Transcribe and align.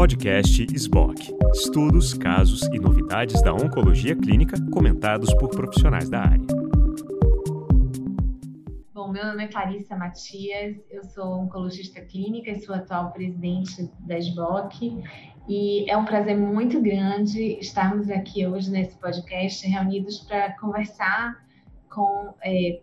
Podcast 0.00 0.66
SBOC. 0.74 1.36
Estudos, 1.52 2.14
casos 2.14 2.62
e 2.72 2.78
novidades 2.78 3.42
da 3.42 3.52
oncologia 3.52 4.16
clínica 4.16 4.56
comentados 4.72 5.34
por 5.34 5.50
profissionais 5.50 6.08
da 6.08 6.20
área. 6.20 6.46
Bom, 8.94 9.08
meu 9.12 9.26
nome 9.26 9.44
é 9.44 9.48
Clarissa 9.48 9.94
Matias, 9.94 10.78
eu 10.88 11.04
sou 11.04 11.40
oncologista 11.40 12.00
clínica 12.00 12.50
e 12.50 12.60
sou 12.60 12.74
atual 12.74 13.12
presidente 13.12 13.90
da 14.00 14.16
SBOC. 14.16 15.04
E 15.46 15.84
é 15.90 15.94
um 15.98 16.06
prazer 16.06 16.34
muito 16.34 16.80
grande 16.80 17.58
estarmos 17.60 18.08
aqui 18.08 18.46
hoje 18.46 18.70
nesse 18.70 18.96
podcast 18.96 19.68
reunidos 19.68 20.20
para 20.20 20.58
conversar 20.58 21.44
com 21.90 22.32
é, 22.42 22.80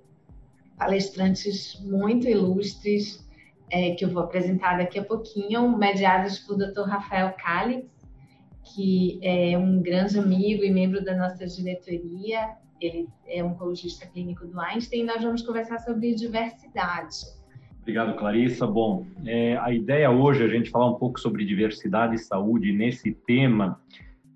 palestrantes 0.78 1.82
muito 1.84 2.28
ilustres 2.28 3.27
é, 3.70 3.92
que 3.96 4.06
eu 4.06 4.10
vou 4.10 4.24
apresentar 4.24 4.78
daqui 4.78 5.00
a 5.00 5.04
pouquinho, 5.04 5.78
mediados 5.78 6.40
por 6.40 6.58
Dr. 6.58 6.84
Rafael 6.88 7.34
Calix, 7.34 7.86
que 8.64 9.20
é 9.22 9.58
um 9.58 9.82
grande 9.82 10.20
amigo 10.20 10.64
e 10.64 10.72
membro 10.72 11.04
da 11.04 11.16
nossa 11.16 11.46
diretoria. 11.46 12.56
Ele 12.80 13.08
é 13.28 13.44
oncologista 13.44 14.06
clínico 14.06 14.46
do 14.46 14.60
Einstein 14.60 15.02
e 15.02 15.04
nós 15.04 15.24
vamos 15.24 15.42
conversar 15.42 15.80
sobre 15.80 16.14
diversidade. 16.14 17.16
Obrigado, 17.82 18.18
Clarissa. 18.18 18.68
Bom, 18.68 19.06
é, 19.26 19.58
a 19.58 19.72
ideia 19.72 20.12
hoje 20.12 20.44
é 20.44 20.46
a 20.46 20.50
gente 20.50 20.70
falar 20.70 20.92
um 20.92 20.96
pouco 20.96 21.20
sobre 21.20 21.46
diversidade 21.46 22.16
e 22.16 22.20
saúde 22.20 22.74
nesse 22.74 23.14
tema 23.14 23.80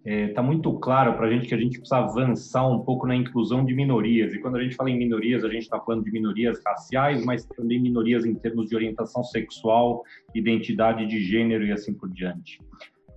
está 0.04 0.10
é, 0.10 0.28
tá 0.30 0.42
muito 0.42 0.74
claro 0.80 1.14
para 1.14 1.28
a 1.28 1.30
gente 1.30 1.48
que 1.48 1.54
a 1.54 1.58
gente 1.58 1.78
precisa 1.78 1.98
avançar 1.98 2.68
um 2.68 2.80
pouco 2.80 3.06
na 3.06 3.16
inclusão 3.16 3.64
de 3.64 3.74
minorias. 3.74 4.34
E 4.34 4.40
quando 4.40 4.58
a 4.58 4.64
gente 4.64 4.76
fala 4.76 4.90
em 4.90 4.98
minorias, 4.98 5.44
a 5.44 5.50
gente 5.50 5.64
está 5.64 5.80
falando 5.80 6.04
de 6.04 6.12
minorias 6.12 6.60
raciais, 6.66 7.24
mas 7.24 7.46
também 7.46 7.80
minorias 7.80 8.26
em 8.26 8.34
termos 8.34 8.70
de 8.70 8.76
orientação 8.76 9.24
sexual, 9.24 10.04
identidade 10.34 11.06
de 11.06 11.24
gênero 11.24 11.66
e 11.66 11.72
assim 11.72 11.94
por 11.94 12.10
diante. 12.10 12.60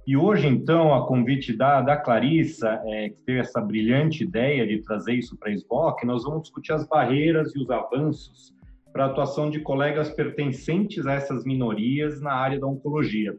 E 0.07 0.19
hoje, 0.19 0.47
então, 0.47 0.95
a 0.95 1.07
convite 1.07 1.57
da, 1.57 1.81
da 1.81 1.97
Clarissa, 1.97 2.83
é, 2.85 3.09
que 3.09 3.17
teve 3.25 3.39
essa 3.39 3.59
brilhante 3.63 4.23
ideia 4.23 4.67
de 4.67 4.83
trazer 4.83 5.15
isso 5.15 5.35
para 5.39 5.49
a 5.49 5.55
SBOC, 5.55 6.05
nós 6.05 6.25
vamos 6.25 6.43
discutir 6.43 6.75
as 6.75 6.87
barreiras 6.87 7.57
e 7.57 7.59
os 7.59 7.71
avanços 7.71 8.53
para 8.93 9.05
a 9.05 9.07
atuação 9.09 9.49
de 9.49 9.61
colegas 9.61 10.11
pertencentes 10.11 11.07
a 11.07 11.15
essas 11.15 11.45
minorias 11.45 12.21
na 12.21 12.35
área 12.35 12.61
da 12.61 12.67
oncologia. 12.67 13.35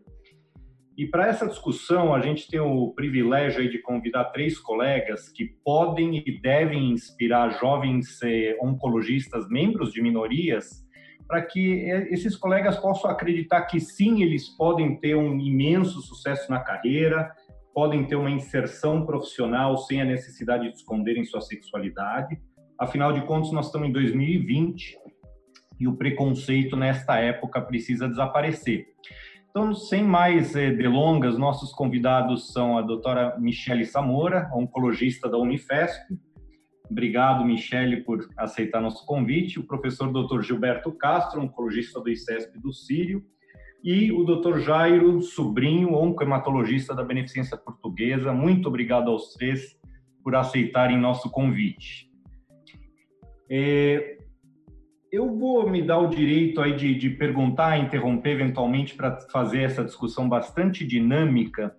E 0.98 1.06
para 1.06 1.28
essa 1.28 1.46
discussão, 1.46 2.14
a 2.16 2.22
gente 2.22 2.48
tem 2.48 2.60
o 2.60 2.94
privilégio 2.94 3.70
de 3.70 3.80
convidar 3.80 4.26
três 4.26 4.58
colegas 4.58 5.28
que 5.28 5.46
podem 5.64 6.24
e 6.26 6.40
devem 6.40 6.92
inspirar 6.92 7.60
jovens 7.60 8.22
eh, 8.24 8.58
oncologistas, 8.62 9.50
membros 9.50 9.92
de 9.92 10.02
minorias, 10.02 10.86
para 11.28 11.42
que 11.42 11.82
eh, 11.82 12.14
esses 12.14 12.38
colegas 12.38 12.78
possam 12.78 13.12
acreditar 13.12 13.64
que 13.66 13.78
sim, 13.78 14.24
eles 14.24 14.48
podem 14.56 14.98
ter 14.98 15.16
um 15.16 15.38
imenso 15.38 16.00
sucesso 16.02 16.50
na 16.50 16.62
carreira, 16.62 17.30
podem 17.74 18.06
ter 18.06 18.16
uma 18.16 18.32
inserção 18.32 19.06
profissional 19.06 19.78
sem 19.78 20.02
a 20.02 20.06
necessidade 20.06 20.70
de 20.70 20.78
esconderem 20.78 21.26
sua 21.26 21.42
sexualidade. 21.42 22.38
Afinal 22.80 23.12
de 23.12 23.22
contas, 23.26 23.52
nós 23.52 23.66
estamos 23.66 23.90
em 23.90 23.92
2020 23.92 24.98
e 25.78 25.90
o 25.90 25.98
preconceito 25.98 26.78
nesta 26.78 27.20
época 27.20 27.62
precisa 27.62 28.08
desaparecer. 28.08 28.86
Então, 29.58 29.74
sem 29.74 30.04
mais 30.04 30.54
eh, 30.54 30.70
delongas, 30.70 31.38
nossos 31.38 31.72
convidados 31.72 32.52
são 32.52 32.78
a 32.78 32.82
doutora 32.82 33.40
Michele 33.40 33.86
Samora, 33.86 34.52
oncologista 34.54 35.30
da 35.30 35.38
Unifesp. 35.38 36.14
Obrigado, 36.92 37.46
Michele, 37.46 38.02
por 38.02 38.28
aceitar 38.36 38.82
nosso 38.82 39.06
convite. 39.06 39.58
O 39.58 39.64
professor 39.64 40.12
doutor 40.12 40.44
Gilberto 40.44 40.92
Castro, 40.92 41.42
oncologista 41.42 42.02
do 42.02 42.10
ICESP 42.10 42.60
do 42.60 42.74
Sírio. 42.74 43.24
E 43.82 44.12
o 44.12 44.26
doutor 44.26 44.60
Jairo 44.60 45.22
Sobrinho, 45.22 45.94
oncohematologista 45.94 46.94
da 46.94 47.02
Beneficência 47.02 47.56
Portuguesa. 47.56 48.34
Muito 48.34 48.68
obrigado 48.68 49.10
aos 49.10 49.32
três 49.36 49.80
por 50.22 50.36
aceitarem 50.36 51.00
nosso 51.00 51.32
convite. 51.32 52.12
É, 53.50 54.15
eu 55.12 55.38
vou 55.38 55.70
me 55.70 55.82
dar 55.82 56.00
o 56.00 56.08
direito 56.08 56.62
aí 56.62 56.76
de, 56.76 56.96
de 56.96 57.10
perguntar, 57.10 57.78
interromper 57.78 58.32
eventualmente 58.32 58.96
para 58.96 59.20
fazer 59.32 59.62
essa 59.62 59.84
discussão 59.84 60.28
bastante 60.28 60.86
dinâmica, 60.86 61.76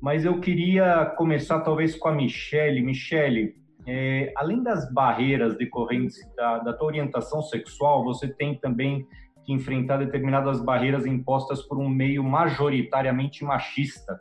mas 0.00 0.24
eu 0.24 0.40
queria 0.40 1.06
começar 1.16 1.60
talvez 1.60 1.94
com 1.96 2.08
a 2.08 2.12
Michele. 2.12 2.82
Michele, 2.82 3.54
é, 3.86 4.32
além 4.36 4.62
das 4.62 4.92
barreiras 4.92 5.56
decorrentes 5.56 6.18
da, 6.36 6.58
da 6.58 6.72
tua 6.72 6.88
orientação 6.88 7.40
sexual, 7.42 8.04
você 8.04 8.28
tem 8.28 8.58
também 8.58 9.06
que 9.44 9.52
enfrentar 9.52 9.98
determinadas 9.98 10.60
barreiras 10.60 11.06
impostas 11.06 11.62
por 11.62 11.78
um 11.78 11.88
meio 11.88 12.22
majoritariamente 12.24 13.44
machista. 13.44 14.20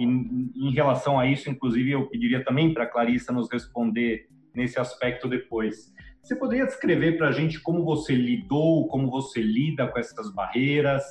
E, 0.00 0.04
em 0.04 0.72
relação 0.72 1.20
a 1.20 1.26
isso, 1.26 1.50
inclusive, 1.50 1.90
eu 1.90 2.08
pediria 2.08 2.42
também 2.42 2.72
para 2.72 2.84
a 2.84 2.86
Clarissa 2.86 3.32
nos 3.32 3.50
responder 3.52 4.26
nesse 4.54 4.80
aspecto 4.80 5.28
depois. 5.28 5.92
Você 6.22 6.36
poderia 6.36 6.66
descrever 6.66 7.18
para 7.18 7.28
a 7.28 7.32
gente 7.32 7.60
como 7.60 7.84
você 7.84 8.14
lidou, 8.14 8.86
como 8.86 9.10
você 9.10 9.42
lida 9.42 9.88
com 9.88 9.98
essas 9.98 10.32
barreiras? 10.32 11.02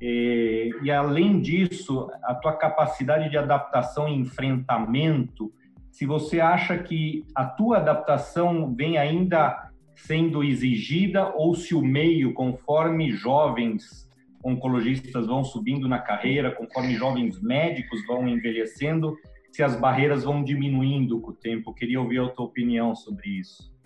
E, 0.00 0.70
é, 0.80 0.84
e, 0.84 0.90
além 0.92 1.40
disso, 1.40 2.08
a 2.22 2.34
tua 2.36 2.52
capacidade 2.52 3.28
de 3.28 3.36
adaptação 3.36 4.08
e 4.08 4.14
enfrentamento, 4.14 5.52
se 5.90 6.06
você 6.06 6.38
acha 6.38 6.78
que 6.78 7.24
a 7.34 7.44
tua 7.44 7.78
adaptação 7.78 8.72
vem 8.72 8.96
ainda 8.96 9.72
sendo 9.96 10.44
exigida 10.44 11.34
ou 11.34 11.56
se 11.56 11.74
o 11.74 11.82
meio, 11.82 12.32
conforme 12.32 13.10
jovens 13.10 14.08
oncologistas 14.44 15.26
vão 15.26 15.42
subindo 15.42 15.88
na 15.88 15.98
carreira, 15.98 16.54
conforme 16.54 16.94
jovens 16.94 17.42
médicos 17.42 18.06
vão 18.06 18.28
envelhecendo, 18.28 19.16
se 19.50 19.64
as 19.64 19.74
barreiras 19.74 20.22
vão 20.22 20.44
diminuindo 20.44 21.20
com 21.20 21.32
o 21.32 21.34
tempo. 21.34 21.74
Queria 21.74 22.00
ouvir 22.00 22.20
a 22.20 22.28
tua 22.28 22.46
opinião 22.46 22.94
sobre 22.94 23.40
isso. 23.40 23.76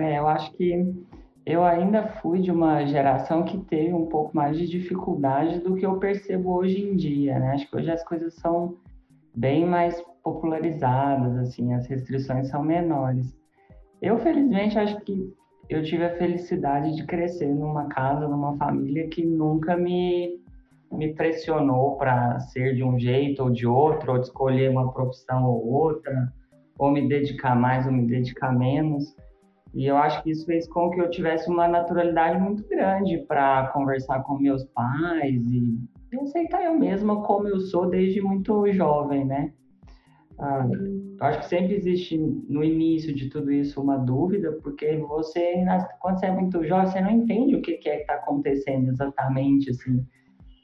É, 0.00 0.18
eu 0.18 0.28
acho 0.28 0.52
que 0.52 0.94
eu 1.44 1.64
ainda 1.64 2.06
fui 2.20 2.40
de 2.40 2.50
uma 2.50 2.84
geração 2.84 3.42
que 3.42 3.58
teve 3.58 3.92
um 3.92 4.06
pouco 4.06 4.36
mais 4.36 4.56
de 4.56 4.66
dificuldade 4.66 5.60
do 5.60 5.74
que 5.74 5.86
eu 5.86 5.98
percebo 5.98 6.54
hoje 6.54 6.80
em 6.80 6.94
dia, 6.94 7.38
né? 7.38 7.52
Acho 7.52 7.68
que 7.68 7.76
hoje 7.76 7.90
as 7.90 8.04
coisas 8.04 8.34
são 8.34 8.76
bem 9.34 9.64
mais 9.64 10.02
popularizadas, 10.22 11.36
assim, 11.38 11.72
as 11.72 11.86
restrições 11.86 12.48
são 12.48 12.62
menores. 12.62 13.34
Eu, 14.02 14.18
felizmente, 14.18 14.78
acho 14.78 15.00
que 15.00 15.32
eu 15.68 15.82
tive 15.82 16.04
a 16.04 16.16
felicidade 16.16 16.94
de 16.94 17.04
crescer 17.04 17.48
numa 17.48 17.86
casa, 17.86 18.28
numa 18.28 18.56
família 18.56 19.08
que 19.08 19.24
nunca 19.24 19.76
me, 19.76 20.40
me 20.92 21.14
pressionou 21.14 21.96
para 21.96 22.38
ser 22.40 22.74
de 22.74 22.84
um 22.84 22.98
jeito 22.98 23.42
ou 23.42 23.50
de 23.50 23.66
outro, 23.66 24.12
ou 24.12 24.18
de 24.18 24.26
escolher 24.26 24.70
uma 24.70 24.92
profissão 24.92 25.44
ou 25.44 25.66
outra, 25.66 26.32
ou 26.78 26.90
me 26.90 27.08
dedicar 27.08 27.54
mais 27.54 27.86
ou 27.86 27.92
me 27.92 28.06
dedicar 28.06 28.52
menos. 28.52 29.16
E 29.78 29.86
eu 29.86 29.96
acho 29.96 30.20
que 30.24 30.32
isso 30.32 30.44
fez 30.44 30.66
com 30.66 30.90
que 30.90 31.00
eu 31.00 31.08
tivesse 31.08 31.48
uma 31.48 31.68
naturalidade 31.68 32.40
muito 32.40 32.66
grande 32.66 33.18
para 33.28 33.68
conversar 33.68 34.24
com 34.24 34.36
meus 34.36 34.64
pais 34.64 35.40
e 35.52 35.78
aceitar 36.20 36.64
eu 36.64 36.76
mesma 36.76 37.22
como 37.22 37.46
eu 37.46 37.60
sou 37.60 37.88
desde 37.88 38.20
muito 38.20 38.66
jovem, 38.72 39.24
né? 39.24 39.52
Ah, 40.40 40.66
eu 40.68 41.24
acho 41.24 41.38
que 41.38 41.46
sempre 41.46 41.76
existe 41.76 42.18
no 42.18 42.64
início 42.64 43.14
de 43.14 43.28
tudo 43.28 43.52
isso 43.52 43.80
uma 43.80 43.96
dúvida, 43.96 44.50
porque 44.64 44.96
você, 44.96 45.64
quando 46.00 46.18
você 46.18 46.26
é 46.26 46.32
muito 46.32 46.64
jovem, 46.64 46.86
você 46.88 47.00
não 47.00 47.12
entende 47.12 47.54
o 47.54 47.62
que 47.62 47.74
é 47.74 47.76
que 47.76 47.88
está 47.88 48.14
acontecendo 48.14 48.88
exatamente, 48.88 49.70
assim, 49.70 50.04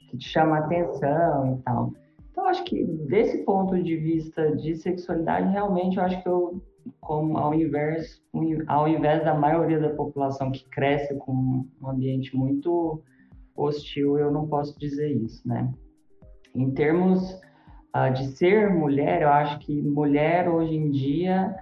que 0.09 0.17
te 0.17 0.27
chama 0.27 0.57
atenção 0.57 1.57
e 1.57 1.61
tal. 1.63 1.93
Então, 2.31 2.47
acho 2.47 2.65
que 2.65 2.83
desse 2.83 3.45
ponto 3.45 3.81
de 3.81 3.95
vista 3.95 4.53
de 4.57 4.75
sexualidade, 4.75 5.53
realmente, 5.53 5.95
eu 5.95 6.03
acho 6.03 6.21
que 6.21 6.27
eu 6.27 6.61
como 6.99 7.37
ao 7.37 7.53
invés, 7.53 8.21
ao 8.67 8.87
invés 8.87 9.23
da 9.23 9.33
maioria 9.33 9.79
da 9.79 9.89
população 9.89 10.51
que 10.51 10.67
cresce 10.69 11.15
com 11.15 11.65
um 11.81 11.89
ambiente 11.89 12.35
muito 12.35 13.01
hostil, 13.55 14.17
eu 14.17 14.31
não 14.31 14.47
posso 14.47 14.77
dizer 14.79 15.11
isso, 15.11 15.47
né? 15.47 15.71
Em 16.53 16.71
termos 16.71 17.33
uh, 17.95 18.13
de 18.13 18.27
ser 18.27 18.73
mulher, 18.73 19.21
eu 19.21 19.29
acho 19.29 19.59
que 19.59 19.81
mulher 19.81 20.49
hoje 20.49 20.75
em 20.75 20.91
dia 20.91 21.55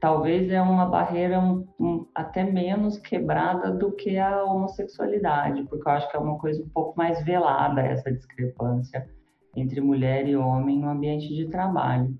talvez 0.00 0.50
é 0.50 0.60
uma 0.60 0.86
barreira 0.86 1.40
um, 1.40 1.66
um, 1.78 2.06
até 2.14 2.44
menos 2.44 2.98
quebrada 2.98 3.70
do 3.70 3.92
que 3.92 4.16
a 4.16 4.44
homossexualidade, 4.44 5.64
porque 5.64 5.88
eu 5.88 5.92
acho 5.92 6.10
que 6.10 6.16
é 6.16 6.20
uma 6.20 6.38
coisa 6.38 6.62
um 6.62 6.68
pouco 6.68 6.96
mais 6.96 7.22
velada 7.24 7.80
essa 7.80 8.10
discrepância 8.10 9.08
entre 9.56 9.80
mulher 9.80 10.28
e 10.28 10.36
homem 10.36 10.78
no 10.78 10.88
ambiente 10.88 11.28
de 11.34 11.48
trabalho. 11.48 12.16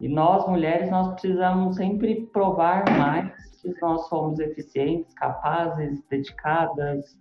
E 0.00 0.08
nós, 0.08 0.46
mulheres, 0.46 0.90
nós 0.90 1.12
precisamos 1.12 1.76
sempre 1.76 2.26
provar 2.26 2.84
mais 2.98 3.32
que 3.60 3.74
nós 3.80 4.08
somos 4.08 4.38
eficientes, 4.38 5.12
capazes, 5.14 6.02
dedicadas. 6.08 7.18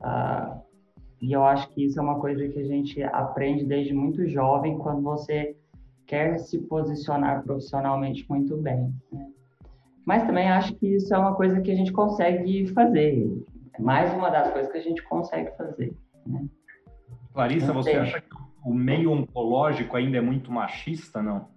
Uh, 0.00 0.60
e 1.20 1.32
eu 1.32 1.44
acho 1.44 1.68
que 1.70 1.84
isso 1.84 1.98
é 1.98 2.02
uma 2.02 2.18
coisa 2.18 2.48
que 2.48 2.58
a 2.58 2.64
gente 2.64 3.02
aprende 3.02 3.64
desde 3.64 3.92
muito 3.92 4.26
jovem, 4.26 4.78
quando 4.78 5.02
você 5.02 5.56
quer 6.06 6.38
se 6.38 6.58
posicionar 6.58 7.42
profissionalmente 7.42 8.24
muito 8.28 8.56
bem. 8.56 8.92
Né? 9.12 9.30
Mas 10.04 10.24
também 10.24 10.48
acho 10.48 10.74
que 10.74 10.86
isso 10.86 11.14
é 11.14 11.18
uma 11.18 11.34
coisa 11.34 11.60
que 11.60 11.70
a 11.70 11.74
gente 11.74 11.92
consegue 11.92 12.66
fazer. 12.68 13.44
É 13.74 13.80
mais 13.80 14.12
uma 14.14 14.30
das 14.30 14.50
coisas 14.52 14.70
que 14.70 14.78
a 14.78 14.82
gente 14.82 15.02
consegue 15.04 15.56
fazer. 15.56 15.96
Né? 16.26 16.44
Clarissa, 17.32 17.72
você 17.72 17.92
acha 17.92 18.20
que 18.20 18.36
o 18.64 18.74
meio 18.74 19.10
oncológico 19.10 19.96
ainda 19.96 20.18
é 20.18 20.20
muito 20.20 20.52
machista, 20.52 21.22
não? 21.22 21.48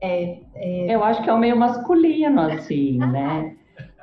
É, 0.00 0.40
é... 0.54 0.94
Eu 0.94 1.02
acho 1.02 1.22
que 1.22 1.30
é 1.30 1.34
um 1.34 1.38
meio 1.38 1.56
masculino, 1.56 2.40
assim, 2.40 2.98
né? 3.06 3.56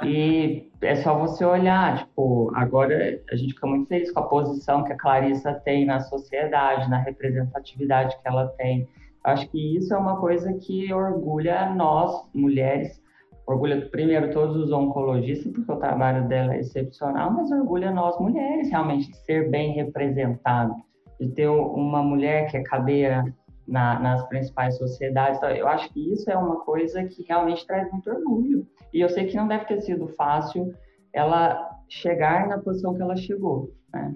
E 0.03 0.69
é 0.81 0.95
só 0.95 1.17
você 1.17 1.45
olhar, 1.45 1.99
tipo, 1.99 2.51
agora 2.53 3.19
a 3.31 3.35
gente 3.35 3.53
fica 3.53 3.67
muito 3.67 3.87
feliz 3.87 4.11
com 4.11 4.19
a 4.19 4.27
posição 4.27 4.83
que 4.83 4.93
a 4.93 4.97
Clarissa 4.97 5.53
tem 5.65 5.85
na 5.85 5.99
sociedade, 6.01 6.89
na 6.89 6.97
representatividade 6.97 8.15
que 8.21 8.27
ela 8.27 8.47
tem. 8.57 8.87
Acho 9.23 9.49
que 9.49 9.77
isso 9.77 9.93
é 9.93 9.97
uma 9.97 10.17
coisa 10.19 10.53
que 10.53 10.93
orgulha 10.93 11.73
nós, 11.73 12.29
mulheres, 12.33 13.01
orgulha 13.47 13.89
primeiro 13.89 14.31
todos 14.31 14.55
os 14.55 14.71
oncologistas, 14.71 15.51
porque 15.51 15.71
o 15.71 15.77
trabalho 15.77 16.27
dela 16.27 16.53
é 16.55 16.59
excepcional, 16.59 17.31
mas 17.31 17.51
orgulha 17.51 17.91
nós 17.91 18.19
mulheres 18.19 18.69
realmente 18.69 19.09
de 19.09 19.17
ser 19.17 19.49
bem 19.49 19.73
representado, 19.73 20.75
de 21.19 21.29
ter 21.29 21.47
uma 21.47 22.03
mulher 22.03 22.49
que 22.49 22.57
é 22.57 22.63
cadeira 22.63 23.23
na, 23.67 23.99
nas 23.99 24.27
principais 24.27 24.77
sociedades. 24.77 25.37
Então, 25.37 25.49
eu 25.49 25.67
acho 25.67 25.91
que 25.91 26.13
isso 26.13 26.29
é 26.29 26.37
uma 26.37 26.61
coisa 26.61 27.03
que 27.05 27.23
realmente 27.23 27.65
traz 27.65 27.91
muito 27.91 28.09
orgulho. 28.09 28.67
E 28.93 29.01
eu 29.01 29.09
sei 29.09 29.25
que 29.25 29.35
não 29.35 29.47
deve 29.47 29.65
ter 29.65 29.81
sido 29.81 30.07
fácil 30.09 30.73
ela 31.13 31.71
chegar 31.89 32.47
na 32.47 32.59
posição 32.59 32.95
que 32.95 33.01
ela 33.01 33.15
chegou. 33.15 33.73
Né? 33.93 34.15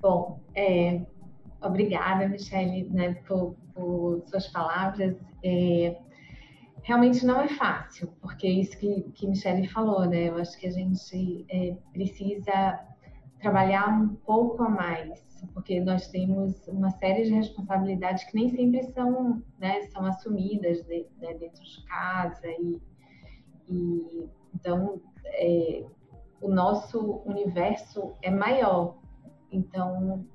Bom, 0.00 0.40
é, 0.54 1.00
obrigada, 1.60 2.28
Michele, 2.28 2.88
né, 2.90 3.14
por, 3.26 3.56
por 3.74 4.22
suas 4.26 4.46
palavras. 4.48 5.16
É, 5.42 5.96
realmente 6.82 7.26
não 7.26 7.40
é 7.40 7.48
fácil, 7.48 8.08
porque 8.20 8.48
isso 8.48 8.78
que, 8.78 9.02
que 9.14 9.26
Michele 9.26 9.66
falou, 9.68 10.06
né? 10.06 10.28
Eu 10.28 10.36
acho 10.36 10.58
que 10.58 10.66
a 10.66 10.70
gente 10.70 11.46
é, 11.50 11.76
precisa 11.92 12.80
trabalhar 13.40 13.88
um 13.88 14.14
pouco 14.14 14.62
a 14.62 14.68
mais 14.68 15.28
porque 15.46 15.80
nós 15.80 16.08
temos 16.08 16.66
uma 16.68 16.90
série 16.90 17.24
de 17.24 17.30
responsabilidades 17.30 18.24
que 18.24 18.34
nem 18.34 18.48
sempre 18.48 18.82
são, 18.92 19.42
né, 19.58 19.82
são 19.92 20.04
assumidas 20.04 20.82
de, 20.84 21.06
né, 21.18 21.34
dentro 21.34 21.62
de 21.62 21.84
casa 21.84 22.46
e, 22.46 22.80
e 23.68 24.28
então 24.54 25.00
é, 25.26 25.84
o 26.40 26.48
nosso 26.48 27.22
universo 27.24 28.14
é 28.22 28.30
maior. 28.30 28.98
Então 29.50 30.26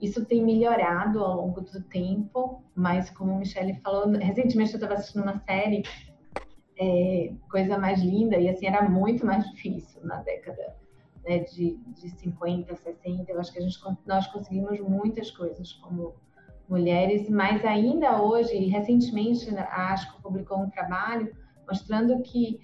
isso 0.00 0.24
tem 0.24 0.44
melhorado 0.44 1.20
ao 1.20 1.36
longo 1.36 1.60
do 1.62 1.82
tempo, 1.84 2.62
mas 2.74 3.08
como 3.10 3.32
a 3.32 3.38
Michelle 3.38 3.80
falou, 3.80 4.10
recentemente 4.10 4.72
eu 4.72 4.76
estava 4.76 4.94
assistindo 4.94 5.22
uma 5.22 5.38
série 5.38 5.82
é, 6.78 7.32
coisa 7.50 7.78
mais 7.78 8.00
linda 8.02 8.36
e 8.36 8.48
assim 8.48 8.66
era 8.66 8.88
muito 8.88 9.24
mais 9.24 9.48
difícil 9.50 10.04
na 10.04 10.16
década 10.22 10.83
né, 11.24 11.38
de, 11.40 11.76
de 11.76 12.10
50, 12.10 12.74
60, 12.76 13.32
eu 13.32 13.40
acho 13.40 13.52
que 13.52 13.58
a 13.58 13.62
gente, 13.62 13.78
nós 14.06 14.26
conseguimos 14.28 14.78
muitas 14.80 15.30
coisas 15.30 15.72
como 15.74 16.14
mulheres, 16.68 17.28
mas 17.28 17.64
ainda 17.64 18.22
hoje, 18.22 18.56
recentemente, 18.66 19.54
a 19.56 19.92
ASCO 19.92 20.22
publicou 20.22 20.58
um 20.58 20.70
trabalho 20.70 21.34
mostrando 21.66 22.20
que 22.22 22.60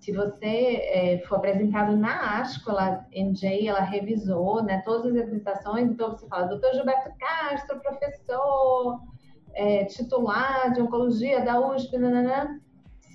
se 0.00 0.12
você 0.12 0.46
é, 0.46 1.18
for 1.26 1.36
apresentado 1.36 1.94
na 1.96 2.40
ASCO, 2.40 2.70
ela, 2.70 3.06
NJ, 3.14 3.68
ela 3.68 3.80
revisou 3.80 4.62
né, 4.62 4.82
todas 4.84 5.14
as 5.14 5.22
apresentações, 5.22 5.90
então 5.90 6.10
você 6.10 6.26
fala, 6.26 6.46
doutor 6.46 6.72
Gilberto 6.72 7.10
Castro, 7.18 7.80
professor 7.80 9.00
é, 9.52 9.84
titular 9.84 10.72
de 10.72 10.80
oncologia 10.80 11.44
da 11.44 11.60
USP, 11.60 11.98
nananã. 11.98 12.58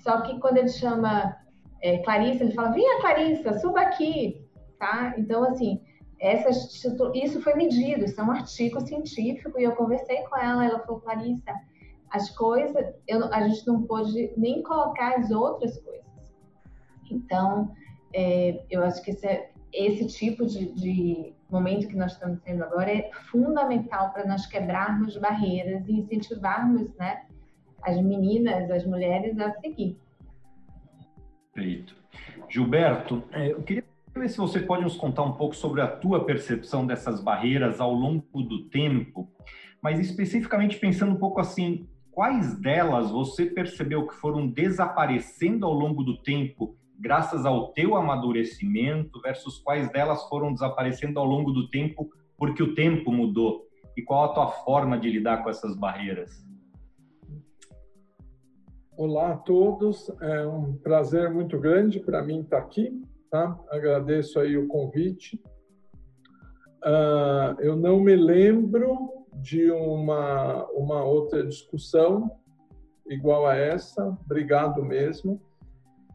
só 0.02 0.20
que 0.20 0.38
quando 0.38 0.58
ele 0.58 0.68
chama 0.68 1.36
é, 1.82 1.98
Clarissa, 1.98 2.44
ele 2.44 2.54
fala, 2.54 2.70
vinha 2.70 3.00
Clarissa, 3.00 3.58
suba 3.58 3.80
aqui, 3.80 4.45
tá? 4.78 5.14
Então, 5.18 5.44
assim, 5.44 5.80
essas, 6.18 6.84
isso 7.14 7.42
foi 7.42 7.54
medido, 7.54 8.04
isso 8.04 8.20
é 8.20 8.24
um 8.24 8.30
artigo 8.30 8.80
científico, 8.80 9.58
e 9.58 9.64
eu 9.64 9.76
conversei 9.76 10.22
com 10.24 10.36
ela, 10.36 10.64
ela 10.64 10.78
falou, 10.80 11.00
Clarissa, 11.00 11.52
as 12.10 12.30
coisas, 12.30 12.94
eu, 13.06 13.24
a 13.32 13.46
gente 13.48 13.66
não 13.66 13.82
pode 13.82 14.32
nem 14.36 14.62
colocar 14.62 15.18
as 15.18 15.30
outras 15.30 15.78
coisas. 15.80 16.06
Então, 17.10 17.72
é, 18.14 18.64
eu 18.70 18.82
acho 18.82 19.02
que 19.02 19.10
esse, 19.10 19.26
é, 19.26 19.50
esse 19.72 20.06
tipo 20.06 20.46
de, 20.46 20.72
de, 20.72 21.34
momento 21.50 21.86
que 21.86 21.96
nós 21.96 22.12
estamos 22.12 22.40
tendo 22.42 22.64
agora 22.64 22.90
é 22.90 23.10
fundamental 23.30 24.12
para 24.12 24.26
nós 24.26 24.46
quebrarmos 24.46 25.16
barreiras 25.16 25.86
e 25.86 25.92
incentivarmos 25.92 26.92
né, 26.96 27.24
as 27.82 28.00
meninas, 28.02 28.68
as 28.70 28.84
mulheres 28.84 29.38
a 29.38 29.52
seguir. 29.60 29.96
Perfeito. 31.52 31.94
Gilberto, 32.48 33.22
é, 33.32 33.52
eu 33.52 33.62
queria 33.62 33.84
ver 34.18 34.30
se 34.30 34.38
você 34.38 34.60
pode 34.60 34.82
nos 34.82 34.96
contar 34.96 35.22
um 35.22 35.32
pouco 35.32 35.54
sobre 35.54 35.80
a 35.80 35.86
tua 35.86 36.24
percepção 36.24 36.86
dessas 36.86 37.20
barreiras 37.22 37.80
ao 37.80 37.92
longo 37.92 38.42
do 38.42 38.68
tempo, 38.68 39.30
mas 39.82 40.00
especificamente 40.00 40.78
pensando 40.78 41.12
um 41.12 41.18
pouco 41.18 41.40
assim, 41.40 41.86
quais 42.10 42.58
delas 42.58 43.10
você 43.10 43.46
percebeu 43.46 44.06
que 44.06 44.14
foram 44.14 44.48
desaparecendo 44.48 45.66
ao 45.66 45.74
longo 45.74 46.02
do 46.02 46.22
tempo 46.22 46.76
graças 46.98 47.44
ao 47.44 47.72
teu 47.72 47.94
amadurecimento 47.94 49.20
versus 49.20 49.58
quais 49.58 49.90
delas 49.92 50.26
foram 50.28 50.52
desaparecendo 50.52 51.20
ao 51.20 51.26
longo 51.26 51.52
do 51.52 51.68
tempo 51.68 52.08
porque 52.38 52.62
o 52.62 52.74
tempo 52.74 53.12
mudou? 53.12 53.66
E 53.96 54.02
qual 54.02 54.24
a 54.24 54.34
tua 54.34 54.48
forma 54.48 54.98
de 54.98 55.10
lidar 55.10 55.42
com 55.42 55.50
essas 55.50 55.76
barreiras? 55.76 56.44
Olá 58.96 59.32
a 59.32 59.36
todos, 59.36 60.10
é 60.22 60.46
um 60.46 60.74
prazer 60.78 61.30
muito 61.30 61.58
grande 61.58 62.00
para 62.00 62.22
mim 62.22 62.40
estar 62.40 62.58
aqui 62.58 62.98
tá? 63.30 63.58
Agradeço 63.70 64.38
aí 64.40 64.56
o 64.56 64.68
convite. 64.68 65.40
Uh, 66.84 67.60
eu 67.60 67.76
não 67.76 68.00
me 68.00 68.14
lembro 68.14 69.26
de 69.34 69.70
uma, 69.70 70.64
uma 70.70 71.04
outra 71.04 71.44
discussão 71.44 72.30
igual 73.06 73.46
a 73.46 73.56
essa. 73.56 74.06
Obrigado 74.24 74.82
mesmo. 74.84 75.40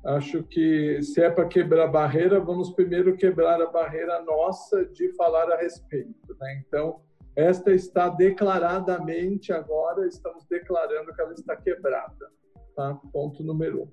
Acho 0.04 0.42
que 0.44 1.02
se 1.04 1.22
é 1.22 1.30
para 1.30 1.48
quebrar 1.48 1.88
barreira, 1.88 2.40
vamos 2.40 2.72
primeiro 2.72 3.16
quebrar 3.16 3.62
a 3.62 3.70
barreira 3.70 4.22
nossa 4.24 4.84
de 4.86 5.14
falar 5.14 5.52
a 5.52 5.58
respeito. 5.58 6.36
Né? 6.40 6.64
Então, 6.66 7.02
esta 7.36 7.72
está 7.72 8.10
declaradamente 8.10 9.54
agora, 9.54 10.08
estamos 10.08 10.44
declarando 10.50 11.14
que 11.14 11.22
ela 11.22 11.34
está 11.34 11.56
quebrada. 11.56 12.32
Tá? 12.76 13.00
Ponto 13.14 13.44
número 13.44 13.84
um. 13.84 13.88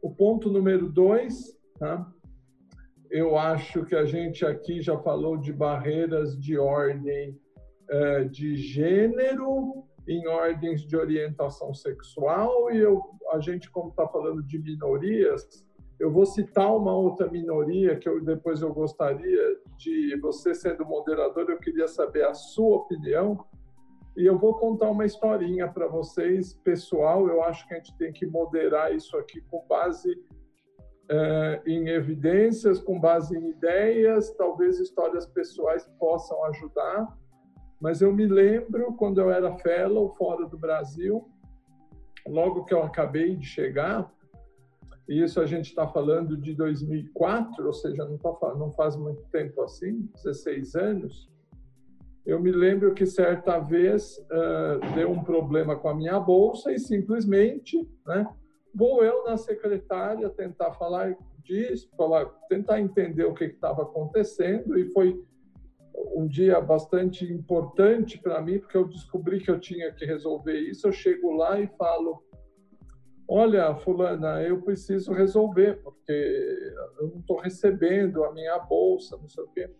O 0.00 0.14
ponto 0.14 0.50
número 0.50 0.88
dois, 0.88 1.58
tá? 1.78 2.06
Eu 3.14 3.38
acho 3.38 3.84
que 3.84 3.94
a 3.94 4.04
gente 4.04 4.44
aqui 4.44 4.82
já 4.82 4.98
falou 4.98 5.36
de 5.36 5.52
barreiras 5.52 6.36
de 6.36 6.58
ordem 6.58 7.40
é, 7.88 8.24
de 8.24 8.56
gênero, 8.56 9.84
em 10.08 10.26
ordens 10.26 10.84
de 10.84 10.96
orientação 10.96 11.72
sexual, 11.72 12.72
e 12.72 12.78
eu, 12.78 13.00
a 13.30 13.38
gente, 13.38 13.70
como 13.70 13.90
está 13.90 14.08
falando 14.08 14.42
de 14.42 14.58
minorias, 14.58 15.64
eu 16.00 16.10
vou 16.10 16.26
citar 16.26 16.76
uma 16.76 16.92
outra 16.92 17.30
minoria 17.30 17.94
que 17.94 18.08
eu, 18.08 18.20
depois 18.20 18.62
eu 18.62 18.74
gostaria 18.74 19.60
de, 19.76 20.18
você 20.20 20.52
sendo 20.52 20.84
moderador, 20.84 21.48
eu 21.48 21.58
queria 21.60 21.86
saber 21.86 22.24
a 22.24 22.34
sua 22.34 22.78
opinião, 22.78 23.46
e 24.16 24.26
eu 24.26 24.36
vou 24.36 24.54
contar 24.54 24.90
uma 24.90 25.06
historinha 25.06 25.68
para 25.68 25.86
vocês, 25.86 26.52
pessoal. 26.64 27.28
Eu 27.28 27.44
acho 27.44 27.66
que 27.68 27.74
a 27.74 27.76
gente 27.76 27.96
tem 27.96 28.12
que 28.12 28.26
moderar 28.26 28.92
isso 28.92 29.16
aqui 29.16 29.40
com 29.50 29.64
base 29.68 30.16
em 31.66 31.88
evidências, 31.88 32.80
com 32.80 32.98
base 32.98 33.36
em 33.36 33.50
ideias, 33.50 34.30
talvez 34.34 34.78
histórias 34.78 35.26
pessoais 35.26 35.86
possam 35.98 36.42
ajudar. 36.46 37.06
Mas 37.80 38.00
eu 38.00 38.12
me 38.12 38.26
lembro 38.26 38.94
quando 38.94 39.20
eu 39.20 39.30
era 39.30 39.56
fellow 39.58 40.08
fora 40.14 40.46
do 40.46 40.56
Brasil, 40.56 41.28
logo 42.26 42.64
que 42.64 42.72
eu 42.72 42.82
acabei 42.82 43.36
de 43.36 43.46
chegar, 43.46 44.10
e 45.08 45.22
isso 45.22 45.40
a 45.40 45.46
gente 45.46 45.66
está 45.66 45.86
falando 45.86 46.36
de 46.36 46.54
2004, 46.54 47.66
ou 47.66 47.72
seja, 47.72 48.04
não, 48.04 48.16
tá, 48.16 48.54
não 48.54 48.72
faz 48.72 48.96
muito 48.96 49.22
tempo 49.24 49.62
assim, 49.62 50.08
16 50.14 50.74
anos. 50.76 51.30
Eu 52.24 52.40
me 52.40 52.50
lembro 52.50 52.94
que 52.94 53.04
certa 53.04 53.58
vez 53.58 54.16
uh, 54.30 54.94
deu 54.94 55.10
um 55.10 55.22
problema 55.22 55.76
com 55.76 55.90
a 55.90 55.94
minha 55.94 56.18
bolsa 56.18 56.72
e 56.72 56.78
simplesmente, 56.78 57.86
né, 58.06 58.26
vou 58.74 59.04
eu 59.04 59.24
na 59.24 59.36
secretária 59.36 60.28
tentar 60.30 60.72
falar 60.72 61.16
disso, 61.42 61.88
falar, 61.96 62.26
tentar 62.48 62.80
entender 62.80 63.24
o 63.24 63.34
que 63.34 63.44
estava 63.44 63.82
acontecendo 63.82 64.78
e 64.78 64.90
foi 64.92 65.22
um 66.16 66.26
dia 66.26 66.60
bastante 66.60 67.24
importante 67.32 68.18
para 68.18 68.40
mim 68.40 68.58
porque 68.58 68.76
eu 68.76 68.88
descobri 68.88 69.40
que 69.40 69.50
eu 69.50 69.60
tinha 69.60 69.92
que 69.92 70.04
resolver 70.04 70.58
isso. 70.58 70.88
Eu 70.88 70.92
chego 70.92 71.32
lá 71.32 71.60
e 71.60 71.68
falo: 71.78 72.22
Olha, 73.28 73.74
fulana, 73.76 74.42
eu 74.42 74.60
preciso 74.62 75.12
resolver 75.12 75.80
porque 75.82 76.12
eu 76.98 77.08
não 77.08 77.20
estou 77.20 77.38
recebendo 77.38 78.24
a 78.24 78.32
minha 78.32 78.58
bolsa, 78.58 79.16
não 79.16 79.28
sei 79.28 79.44
o 79.44 79.48
quê 79.48 79.70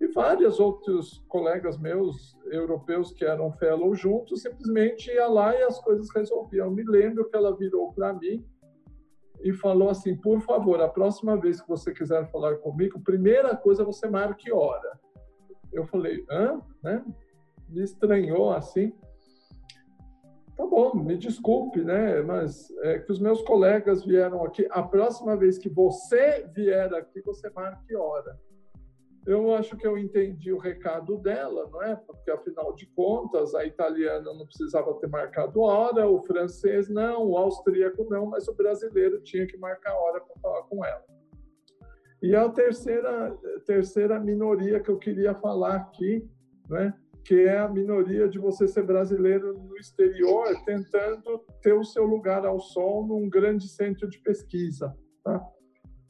e 0.00 0.06
vários 0.08 0.58
outros 0.58 1.24
colegas 1.28 1.78
meus 1.78 2.36
europeus 2.46 3.12
que 3.12 3.24
eram 3.24 3.52
fellow 3.52 3.94
juntos 3.94 4.42
simplesmente 4.42 5.10
ia 5.10 5.26
lá 5.26 5.54
e 5.54 5.62
as 5.62 5.80
coisas 5.80 6.08
resolviam. 6.14 6.70
Me 6.70 6.82
lembro 6.82 7.28
que 7.28 7.36
ela 7.36 7.56
virou 7.56 7.92
para 7.92 8.12
mim 8.12 8.44
e 9.42 9.52
falou 9.52 9.88
assim: 9.90 10.16
por 10.16 10.40
favor, 10.40 10.80
a 10.80 10.88
próxima 10.88 11.36
vez 11.36 11.60
que 11.60 11.68
você 11.68 11.92
quiser 11.92 12.30
falar 12.30 12.56
comigo, 12.56 13.00
primeira 13.00 13.56
coisa 13.56 13.84
você 13.84 14.08
marque 14.08 14.50
hora. 14.52 14.98
Eu 15.72 15.84
falei, 15.86 16.24
hã? 16.30 16.60
Né? 16.82 17.04
Me 17.68 17.82
estranhou 17.82 18.52
assim. 18.52 18.92
Tá 20.56 20.64
bom, 20.64 20.94
me 20.94 21.16
desculpe, 21.16 21.82
né? 21.82 22.22
Mas 22.22 22.70
é 22.82 23.00
que 23.00 23.10
os 23.10 23.18
meus 23.18 23.42
colegas 23.42 24.04
vieram 24.04 24.44
aqui. 24.44 24.68
A 24.70 24.82
próxima 24.82 25.36
vez 25.36 25.58
que 25.58 25.68
você 25.68 26.48
vier 26.54 26.94
aqui, 26.94 27.20
você 27.22 27.50
marque 27.50 27.96
hora. 27.96 28.38
Eu 29.26 29.54
acho 29.54 29.76
que 29.76 29.86
eu 29.86 29.96
entendi 29.96 30.52
o 30.52 30.58
recado 30.58 31.16
dela, 31.16 31.66
não 31.70 31.82
é? 31.82 31.96
Porque 31.96 32.30
afinal 32.30 32.74
de 32.74 32.86
contas, 32.88 33.54
a 33.54 33.64
italiana 33.64 34.34
não 34.34 34.44
precisava 34.44 34.92
ter 35.00 35.06
marcado 35.06 35.60
hora, 35.60 36.06
o 36.06 36.22
francês 36.22 36.90
não, 36.90 37.30
o 37.30 37.36
austríaco 37.38 38.06
não, 38.10 38.26
mas 38.26 38.46
o 38.48 38.54
brasileiro 38.54 39.22
tinha 39.22 39.46
que 39.46 39.56
marcar 39.56 39.94
hora 39.94 40.20
para 40.20 40.36
falar 40.42 40.62
com 40.64 40.84
ela. 40.84 41.02
E 42.22 42.34
a 42.34 42.48
terceira 42.50 43.34
terceira 43.66 44.20
minoria 44.20 44.80
que 44.80 44.90
eu 44.90 44.98
queria 44.98 45.34
falar 45.34 45.76
aqui, 45.76 46.26
né? 46.68 46.94
Que 47.24 47.46
é 47.46 47.58
a 47.58 47.68
minoria 47.68 48.28
de 48.28 48.38
você 48.38 48.68
ser 48.68 48.82
brasileiro 48.82 49.54
no 49.54 49.76
exterior, 49.78 50.46
tentando 50.66 51.38
ter 51.62 51.72
o 51.72 51.84
seu 51.84 52.04
lugar 52.04 52.44
ao 52.44 52.60
sol 52.60 53.06
num 53.06 53.28
grande 53.28 53.68
centro 53.68 54.06
de 54.08 54.18
pesquisa, 54.20 54.94
tá? 55.22 55.42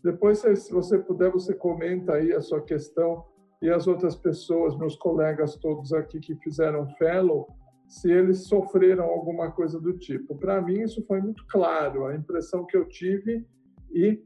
Depois, 0.04 0.40
se 0.40 0.70
você 0.70 0.99
puder, 0.99 1.30
você 1.30 1.54
comenta 1.54 2.12
aí 2.12 2.30
a 2.30 2.40
sua 2.42 2.61
questão 2.61 3.25
e 3.62 3.70
as 3.70 3.87
outras 3.87 4.14
pessoas, 4.14 4.76
meus 4.76 4.96
colegas 4.96 5.56
todos 5.56 5.94
aqui 5.94 6.20
que 6.20 6.37
fizeram 6.37 6.87
fellow, 6.99 7.49
se 7.88 8.12
eles 8.12 8.46
sofreram 8.46 9.04
alguma 9.04 9.50
coisa 9.50 9.80
do 9.80 9.96
tipo. 9.96 10.37
Para 10.37 10.61
mim, 10.61 10.82
isso 10.82 11.02
foi 11.06 11.23
muito 11.23 11.46
claro, 11.46 12.04
a 12.04 12.14
impressão 12.14 12.66
que 12.66 12.76
eu 12.76 12.87
tive 12.87 13.46
e 13.94 14.23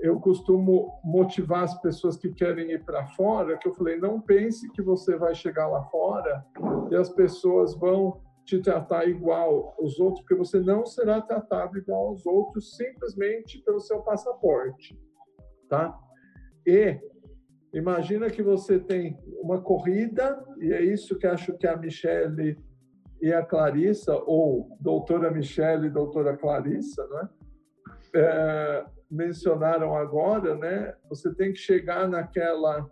eu 0.00 0.18
costumo 0.18 0.98
motivar 1.04 1.64
as 1.64 1.78
pessoas 1.82 2.16
que 2.16 2.32
querem 2.32 2.72
ir 2.72 2.82
para 2.86 3.06
fora, 3.08 3.58
que 3.58 3.68
eu 3.68 3.74
falei, 3.74 3.98
não 3.98 4.18
pense 4.22 4.72
que 4.72 4.80
você 4.80 5.18
vai 5.18 5.34
chegar 5.34 5.68
lá 5.68 5.82
fora 5.84 6.42
e 6.90 6.96
as 6.96 7.10
pessoas 7.10 7.74
vão 7.74 8.22
te 8.46 8.58
tratar 8.62 9.06
igual 9.06 9.74
aos 9.78 10.00
outros, 10.00 10.22
porque 10.22 10.34
você 10.34 10.60
não 10.60 10.86
será 10.86 11.20
tratado 11.20 11.76
igual 11.76 12.08
aos 12.08 12.24
outros 12.24 12.74
simplesmente 12.74 13.62
pelo 13.62 13.80
seu 13.80 14.00
passaporte 14.00 14.98
tá? 15.70 15.96
E 16.66 16.98
imagina 17.72 18.28
que 18.28 18.42
você 18.42 18.78
tem 18.78 19.16
uma 19.40 19.62
corrida, 19.62 20.44
e 20.58 20.72
é 20.72 20.82
isso 20.82 21.16
que 21.16 21.26
acho 21.26 21.56
que 21.56 21.66
a 21.66 21.76
Michelle 21.76 22.58
e 23.22 23.32
a 23.32 23.42
Clarissa, 23.42 24.14
ou 24.26 24.76
doutora 24.80 25.30
Michelle 25.30 25.86
e 25.86 25.90
doutora 25.90 26.36
Clarissa, 26.36 27.06
né? 27.08 27.28
É, 28.12 28.84
mencionaram 29.08 29.94
agora, 29.94 30.56
né? 30.56 30.94
Você 31.08 31.32
tem 31.32 31.52
que 31.52 31.58
chegar 31.58 32.08
naquela, 32.08 32.90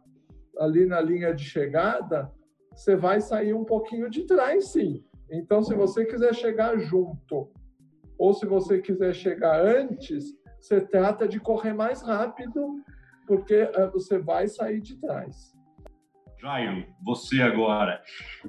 ali 0.59 0.87
na 0.87 1.01
linha 1.01 1.35
de 1.35 1.45
chegada, 1.45 2.31
você 2.73 2.95
vai 2.95 3.21
sair 3.21 3.53
um 3.53 3.65
pouquinho 3.65 4.09
de 4.09 4.25
trás, 4.25 4.69
sim. 4.69 5.05
Então, 5.31 5.63
se 5.63 5.75
você 5.75 6.05
quiser 6.05 6.33
chegar 6.35 6.79
junto, 6.79 7.51
ou 8.17 8.33
se 8.33 8.47
você 8.47 8.81
quiser 8.81 9.15
chegar 9.15 9.61
antes, 9.65 10.38
você 10.61 10.81
trata 10.81 11.29
de 11.29 11.39
correr 11.39 11.73
mais 11.73 12.03
rápido, 12.03 12.83
porque 13.27 13.55
eh, 13.55 13.87
você 13.93 14.19
vai 14.19 14.49
sair 14.49 14.81
de 14.81 14.97
trás. 14.97 15.57
Jairo, 16.41 16.87
você 17.03 17.43
agora. 17.43 18.01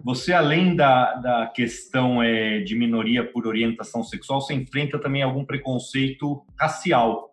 Você, 0.04 0.32
além 0.32 0.76
da, 0.76 1.16
da 1.16 1.48
questão 1.48 2.22
é, 2.22 2.60
de 2.60 2.76
minoria 2.76 3.30
por 3.32 3.48
orientação 3.48 4.04
sexual, 4.04 4.42
você 4.42 4.54
enfrenta 4.54 5.00
também 5.00 5.24
algum 5.24 5.44
preconceito 5.44 6.46
racial. 6.60 7.29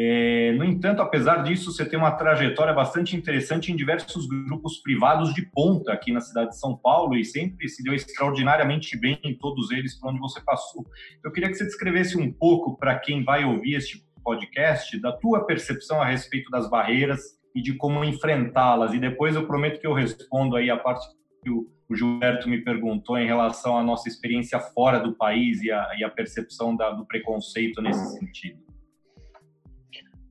É, 0.00 0.52
no 0.52 0.64
entanto, 0.64 1.02
apesar 1.02 1.42
disso, 1.42 1.72
você 1.72 1.84
tem 1.84 1.98
uma 1.98 2.12
trajetória 2.12 2.72
bastante 2.72 3.16
interessante 3.16 3.72
em 3.72 3.74
diversos 3.74 4.28
grupos 4.28 4.80
privados 4.80 5.34
de 5.34 5.42
ponta 5.50 5.92
aqui 5.92 6.12
na 6.12 6.20
cidade 6.20 6.50
de 6.50 6.60
São 6.60 6.76
Paulo 6.76 7.16
e 7.16 7.24
sempre 7.24 7.68
se 7.68 7.82
deu 7.82 7.92
extraordinariamente 7.92 8.96
bem 8.96 9.18
em 9.24 9.36
todos 9.36 9.72
eles 9.72 9.98
por 9.98 10.10
onde 10.10 10.20
você 10.20 10.40
passou. 10.42 10.86
Eu 11.24 11.32
queria 11.32 11.48
que 11.48 11.56
você 11.56 11.64
descrevesse 11.64 12.16
um 12.16 12.32
pouco 12.32 12.78
para 12.78 12.96
quem 12.96 13.24
vai 13.24 13.44
ouvir 13.44 13.74
este 13.74 14.06
podcast 14.22 14.96
da 15.00 15.10
tua 15.10 15.44
percepção 15.44 16.00
a 16.00 16.06
respeito 16.06 16.48
das 16.48 16.70
barreiras 16.70 17.20
e 17.52 17.60
de 17.60 17.74
como 17.74 18.04
enfrentá-las. 18.04 18.94
E 18.94 19.00
depois 19.00 19.34
eu 19.34 19.48
prometo 19.48 19.80
que 19.80 19.86
eu 19.88 19.92
respondo 19.92 20.54
aí 20.54 20.70
a 20.70 20.76
parte 20.76 21.08
que 21.42 21.50
o, 21.50 21.68
Gilberto 21.90 22.48
me 22.48 22.62
perguntou 22.62 23.18
em 23.18 23.26
relação 23.26 23.76
à 23.76 23.82
nossa 23.82 24.08
experiência 24.08 24.60
fora 24.60 25.00
do 25.00 25.16
país 25.16 25.60
e 25.60 25.72
a, 25.72 25.88
e 25.98 26.04
a 26.04 26.08
percepção 26.08 26.76
da, 26.76 26.90
do 26.90 27.04
preconceito 27.04 27.82
nesse 27.82 28.16
sentido. 28.16 28.67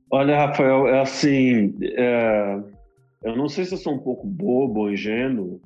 Olha, 0.10 0.38
Rafael, 0.38 0.88
é 0.88 1.02
assim, 1.02 1.76
é, 1.82 2.64
eu 3.24 3.36
não 3.36 3.50
sei 3.50 3.66
se 3.66 3.74
eu 3.74 3.78
sou 3.78 3.94
um 3.94 4.00
pouco 4.00 4.26
bobo 4.26 4.82
ou 4.82 4.92
ingênuo, 4.92 5.62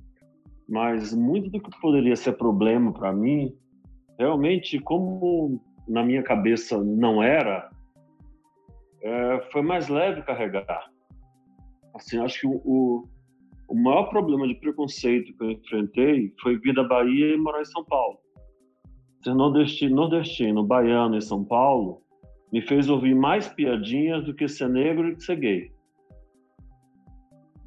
mas 0.68 1.14
muito 1.14 1.52
do 1.52 1.62
que 1.62 1.80
poderia 1.80 2.16
ser 2.16 2.34
problema 2.34 2.92
para 2.92 3.14
mim, 3.14 3.56
realmente, 4.18 4.80
como 4.80 5.62
na 5.88 6.04
minha 6.04 6.24
cabeça 6.24 6.84
não 6.84 7.22
era, 7.22 7.70
é, 9.04 9.48
foi 9.52 9.62
mais 9.62 9.90
leve 9.90 10.24
carregar. 10.24 10.90
Assim, 11.94 12.18
acho 12.18 12.42
que 12.42 12.48
o, 12.48 13.06
o, 13.68 13.76
maior 13.76 14.06
problema 14.10 14.48
de 14.48 14.56
preconceito 14.56 15.38
que 15.38 15.44
eu 15.44 15.52
enfrentei 15.52 16.34
foi 16.42 16.58
vir 16.58 16.74
da 16.74 16.84
Bahia 16.84 17.36
e 17.36 17.38
morar 17.38 17.62
em 17.62 17.66
São 17.66 17.84
Paulo. 17.86 18.18
Ser 19.24 19.36
nordestino, 19.36 19.96
nordestino 19.96 20.64
baiano 20.64 21.16
em 21.16 21.22
São 21.22 21.44
Paulo, 21.44 22.02
me 22.52 22.62
fez 22.62 22.90
ouvir 22.90 23.16
mais 23.16 23.48
piadinhas 23.48 24.26
do 24.26 24.34
que 24.34 24.48
ser 24.48 24.70
negro 24.70 25.10
e 25.10 25.22
ser 25.22 25.38
gay. 25.38 25.72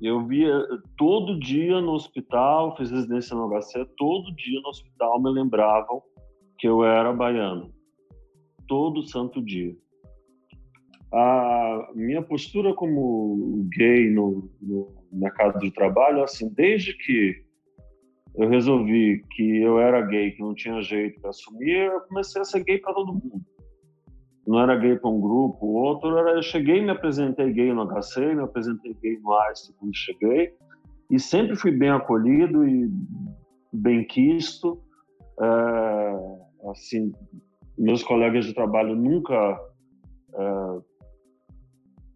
Eu 0.03 0.27
via 0.27 0.53
todo 0.99 1.39
dia 1.39 1.81
no 1.81 1.93
hospital, 1.93 2.77
fiz 2.77 2.91
residência 2.91 3.35
no 3.35 3.49
HC, 3.49 3.87
todo 3.97 4.35
dia 4.35 4.61
no 4.61 4.69
hospital 4.69 5.23
me 5.23 5.31
lembravam 5.31 6.03
que 6.59 6.69
eu 6.69 6.85
era 6.85 7.13
baiano. 7.13 7.73
Todo 8.69 9.07
santo 9.09 9.43
dia. 9.43 9.75
A 11.13 11.91
minha 11.95 12.21
postura 12.21 12.75
como 12.75 13.67
gay 13.75 14.11
no, 14.11 14.51
no 14.61 14.95
mercado 15.13 15.61
de 15.61 15.71
trabalho, 15.71 16.23
assim, 16.23 16.53
desde 16.53 16.93
que 16.93 17.43
eu 18.35 18.49
resolvi 18.49 19.23
que 19.31 19.63
eu 19.63 19.79
era 19.79 20.03
gay, 20.03 20.33
que 20.33 20.43
não 20.43 20.55
tinha 20.55 20.83
jeito 20.83 21.21
para 21.21 21.31
assumir, 21.31 21.87
eu 21.87 22.01
comecei 22.01 22.43
a 22.43 22.45
ser 22.45 22.65
gay 22.65 22.79
para 22.79 22.93
todo 22.93 23.15
mundo 23.15 23.54
não 24.47 24.61
era 24.61 24.77
gay 24.77 24.97
para 24.97 25.11
um 25.11 25.21
grupo, 25.21 25.67
o 25.67 25.75
outro 25.75 26.17
era, 26.19 26.33
eu 26.33 26.43
cheguei 26.43 26.83
me 26.83 26.91
apresentei 26.91 27.53
gay 27.53 27.73
no 27.73 27.87
HC, 27.87 28.35
me 28.35 28.43
apresentei 28.43 28.95
gay 29.03 29.19
no 29.19 29.33
ICE 29.51 29.73
quando 29.79 29.97
cheguei, 29.97 30.55
e 31.11 31.19
sempre 31.19 31.57
fui 31.57 31.71
bem 31.71 31.91
acolhido 31.91 32.67
e 32.67 32.91
bem 33.73 34.05
quisto, 34.07 34.81
é, 35.41 36.71
assim, 36.71 37.13
meus 37.77 38.03
colegas 38.03 38.45
de 38.45 38.55
trabalho 38.55 38.95
nunca 38.95 39.59
é, 40.35 40.79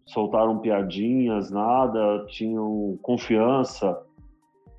soltaram 0.05 0.59
piadinhas, 0.59 1.51
nada, 1.51 2.25
tinham 2.27 2.97
confiança. 3.01 3.97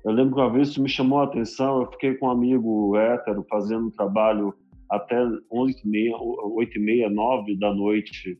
Eu 0.03 0.11
lembro 0.11 0.35
que 0.35 0.41
uma 0.41 0.51
vez 0.51 0.69
isso 0.69 0.81
me 0.81 0.89
chamou 0.89 1.19
a 1.19 1.25
atenção, 1.25 1.81
eu 1.81 1.91
fiquei 1.91 2.15
com 2.15 2.27
um 2.27 2.31
amigo 2.31 2.97
hétero 2.97 3.45
fazendo 3.49 3.87
um 3.87 3.91
trabalho 3.91 4.53
até 4.91 5.17
11 5.49 5.81
e 5.83 5.87
meia, 5.87 6.17
8 6.17 6.77
e 6.77 6.81
meia, 6.81 7.09
9 7.09 7.57
da 7.57 7.73
noite 7.73 8.37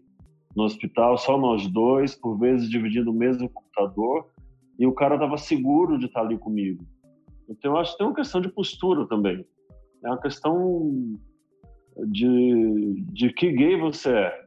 no 0.54 0.64
hospital, 0.64 1.18
só 1.18 1.38
nós 1.38 1.66
dois, 1.68 2.14
por 2.14 2.38
vezes 2.38 2.70
dividindo 2.70 3.10
o 3.10 3.14
mesmo 3.14 3.50
computador, 3.50 4.30
e 4.78 4.86
o 4.86 4.94
cara 4.94 5.16
estava 5.16 5.38
seguro 5.38 5.98
de 5.98 6.08
estar 6.08 6.22
ali 6.22 6.38
comigo. 6.38 6.84
Então, 7.50 7.72
eu 7.72 7.78
acho 7.78 7.94
que 7.94 8.00
tem 8.00 8.08
uma 8.08 8.16
questão 8.16 8.42
de 8.42 8.50
postura 8.50 9.08
também. 9.08 9.46
É 10.04 10.08
uma 10.10 10.20
questão 10.20 11.18
de, 12.08 13.04
de 13.14 13.32
que 13.34 13.52
gay 13.52 13.78
você 13.78 14.14
é. 14.14 14.42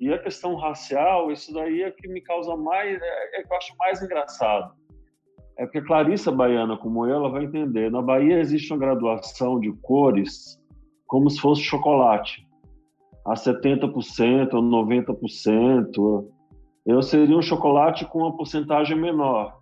E 0.00 0.12
a 0.12 0.18
questão 0.18 0.54
racial, 0.56 1.30
isso 1.30 1.52
daí 1.52 1.82
é 1.82 1.90
que 1.90 2.08
me 2.08 2.20
causa 2.20 2.56
mais, 2.56 3.00
é, 3.00 3.40
é 3.40 3.42
que 3.42 3.52
eu 3.52 3.56
acho 3.56 3.76
mais 3.76 4.02
engraçado. 4.02 4.74
É 5.58 5.64
porque 5.64 5.82
Clarissa 5.82 6.30
Baiana, 6.30 6.76
como 6.76 7.04
eu, 7.04 7.16
ela 7.16 7.28
vai 7.28 7.44
entender. 7.44 7.90
Na 7.90 8.00
Bahia 8.00 8.38
existe 8.38 8.72
uma 8.72 8.78
graduação 8.78 9.58
de 9.58 9.72
cores 9.82 10.56
como 11.04 11.28
se 11.28 11.40
fosse 11.40 11.62
chocolate. 11.62 12.46
A 13.26 13.34
70% 13.34 14.54
ou 14.54 14.62
90%. 14.62 16.28
Eu 16.86 17.02
seria 17.02 17.36
um 17.36 17.42
chocolate 17.42 18.04
com 18.06 18.20
uma 18.20 18.36
porcentagem 18.36 18.96
menor. 18.96 19.58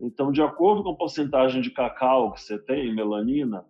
Então, 0.00 0.32
de 0.32 0.40
acordo 0.40 0.82
com 0.82 0.90
a 0.90 0.96
porcentagem 0.96 1.60
de 1.60 1.70
cacau 1.70 2.32
que 2.32 2.40
você 2.40 2.58
tem, 2.58 2.94
melanina, 2.94 3.64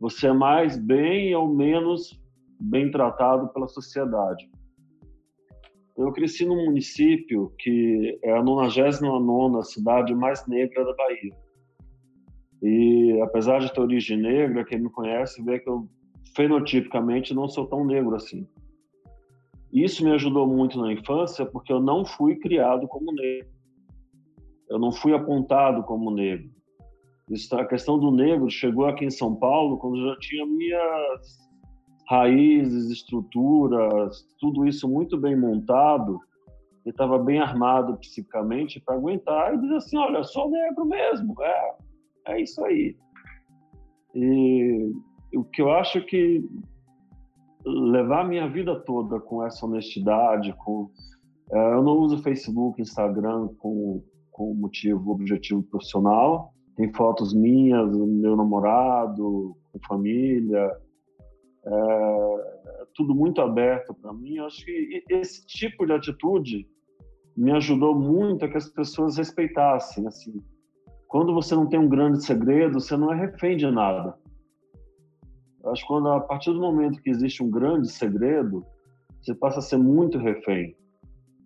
você 0.00 0.26
é 0.26 0.32
mais 0.32 0.76
bem 0.76 1.34
ou 1.34 1.48
menos 1.48 2.20
bem 2.60 2.90
tratado 2.90 3.48
pela 3.48 3.68
sociedade. 3.68 4.50
Eu 5.98 6.12
cresci 6.12 6.46
num 6.46 6.66
município 6.66 7.52
que 7.58 8.20
é 8.22 8.30
a 8.30 8.40
99 8.40 9.64
cidade 9.64 10.14
mais 10.14 10.46
negra 10.46 10.84
da 10.84 10.94
Bahia. 10.94 11.34
E 12.62 13.20
apesar 13.20 13.58
de 13.58 13.72
ter 13.72 13.80
origem 13.80 14.16
negra, 14.16 14.64
quem 14.64 14.78
me 14.78 14.90
conhece 14.90 15.42
vê 15.42 15.58
que 15.58 15.68
eu 15.68 15.88
fenotipicamente 16.36 17.34
não 17.34 17.48
sou 17.48 17.66
tão 17.66 17.84
negro 17.84 18.14
assim. 18.14 18.46
Isso 19.72 20.04
me 20.04 20.12
ajudou 20.12 20.46
muito 20.46 20.80
na 20.80 20.92
infância 20.92 21.44
porque 21.44 21.72
eu 21.72 21.80
não 21.80 22.04
fui 22.04 22.36
criado 22.36 22.86
como 22.86 23.12
negro. 23.12 23.50
Eu 24.70 24.78
não 24.78 24.92
fui 24.92 25.12
apontado 25.12 25.82
como 25.82 26.12
negro. 26.12 26.48
Isso, 27.28 27.54
a 27.56 27.66
questão 27.66 27.98
do 27.98 28.12
negro 28.12 28.48
chegou 28.48 28.86
aqui 28.86 29.04
em 29.04 29.10
São 29.10 29.34
Paulo 29.34 29.78
quando 29.78 30.00
já 30.06 30.16
tinha 30.20 30.46
minhas 30.46 31.47
raízes, 32.08 32.90
estruturas, 32.90 34.26
tudo 34.40 34.66
isso 34.66 34.88
muito 34.88 35.18
bem 35.18 35.36
montado 35.36 36.18
e 36.86 36.90
estava 36.90 37.18
bem 37.18 37.38
armado 37.38 37.96
psicamente 37.98 38.80
para 38.80 38.94
aguentar 38.94 39.54
e 39.54 39.60
dizer 39.60 39.76
assim, 39.76 39.98
olha, 39.98 40.22
sou 40.22 40.50
negro 40.50 40.86
mesmo, 40.86 41.34
é, 41.42 41.74
é 42.28 42.40
isso 42.40 42.64
aí. 42.64 42.96
E 44.14 44.90
o 45.34 45.44
que 45.44 45.60
eu 45.60 45.70
acho 45.70 46.04
que 46.06 46.42
levar 47.64 48.26
minha 48.26 48.48
vida 48.48 48.74
toda 48.80 49.20
com 49.20 49.44
essa 49.44 49.66
honestidade, 49.66 50.54
com 50.64 50.90
é, 51.50 51.74
eu 51.74 51.82
não 51.82 51.98
uso 51.98 52.22
Facebook, 52.22 52.80
Instagram 52.80 53.48
com 53.58 54.02
com 54.38 54.54
motivo 54.54 55.10
objetivo 55.10 55.64
profissional. 55.64 56.54
Tem 56.76 56.92
fotos 56.94 57.34
minhas, 57.34 57.90
meu 57.90 58.36
namorado, 58.36 59.56
com 59.72 59.80
família, 59.88 60.70
é, 61.68 62.86
tudo 62.94 63.14
muito 63.14 63.40
aberto 63.40 63.94
para 63.94 64.12
mim. 64.12 64.36
Eu 64.36 64.46
acho 64.46 64.64
que 64.64 65.04
esse 65.08 65.46
tipo 65.46 65.86
de 65.86 65.92
atitude 65.92 66.66
me 67.36 67.52
ajudou 67.52 67.94
muito 67.94 68.44
a 68.44 68.48
que 68.48 68.56
as 68.56 68.68
pessoas 68.68 69.16
respeitassem. 69.16 70.06
Assim, 70.06 70.42
quando 71.06 71.34
você 71.34 71.54
não 71.54 71.68
tem 71.68 71.78
um 71.78 71.88
grande 71.88 72.24
segredo, 72.24 72.80
você 72.80 72.96
não 72.96 73.12
é 73.12 73.16
refém 73.16 73.56
de 73.56 73.70
nada. 73.70 74.18
Eu 75.62 75.70
acho 75.70 75.82
que 75.82 75.88
quando 75.88 76.08
a 76.08 76.20
partir 76.20 76.52
do 76.52 76.60
momento 76.60 77.02
que 77.02 77.10
existe 77.10 77.42
um 77.42 77.50
grande 77.50 77.90
segredo, 77.90 78.64
você 79.20 79.34
passa 79.34 79.58
a 79.58 79.62
ser 79.62 79.76
muito 79.76 80.18
refém. 80.18 80.74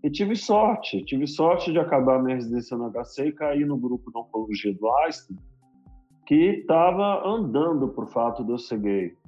E 0.05 0.11
tive 0.11 0.35
sorte, 0.35 1.05
tive 1.05 1.27
sorte 1.27 1.73
de 1.73 1.79
acabar 1.79 2.23
minha 2.23 2.37
residência 2.37 2.77
no 2.77 2.91
HC 2.91 3.27
e 3.27 3.33
cair 3.33 3.67
no 3.67 3.77
grupo 3.77 4.11
de 4.11 4.19
oncologia 4.19 4.75
do 4.75 4.91
Einstein, 4.97 5.39
que 6.27 6.61
estava 6.61 7.27
andando 7.27 7.89
por 7.89 8.09
fato 8.11 8.45
de 8.45 8.51
eu 8.51 8.59
ser 8.59 8.81
gay. 8.81 9.22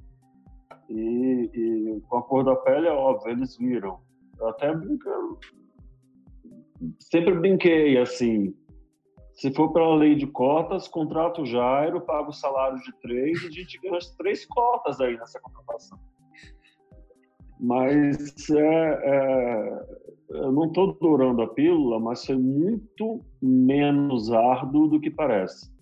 E, 0.89 1.49
e, 1.53 2.01
com 2.07 2.17
a 2.17 2.23
cor 2.23 2.43
da 2.43 2.55
pele 2.55 2.87
é 2.87 2.91
óbvio, 2.91 3.31
eles 3.31 3.57
viram. 3.57 3.99
Eu 4.39 4.49
até 4.49 4.73
brincando, 4.73 5.39
sempre 6.99 7.33
brinquei 7.39 7.97
assim. 7.97 8.53
Se 9.33 9.53
for 9.53 9.73
pela 9.73 9.95
lei 9.95 10.15
de 10.15 10.27
cotas, 10.27 10.87
contrato 10.87 11.41
o 11.41 11.45
Jairo, 11.45 12.01
pago 12.01 12.29
o 12.29 12.33
salário 12.33 12.79
de 12.79 12.91
três 13.01 13.43
e 13.43 13.47
a 13.47 13.51
gente 13.51 13.79
ganha 13.81 13.97
as 13.97 14.15
três 14.15 14.45
cotas 14.45 15.01
aí 15.01 15.17
nessa 15.17 15.39
contratação. 15.41 15.99
Mas 17.59 18.49
é, 18.49 18.59
é, 19.03 19.85
eu 20.29 20.51
não 20.51 20.67
estou 20.67 20.91
adorando 20.91 21.41
a 21.41 21.47
pílula, 21.47 21.99
mas 21.99 22.25
foi 22.25 22.37
muito 22.37 23.19
menos 23.41 24.31
árduo 24.31 24.87
do 24.87 24.99
que 24.99 25.09
parece. 25.09 25.73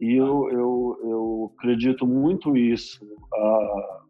E 0.00 0.14
eu, 0.14 0.48
eu, 0.50 0.98
eu 1.02 1.52
acredito 1.56 2.06
muito 2.06 2.56
isso, 2.56 3.04
a, 3.34 4.01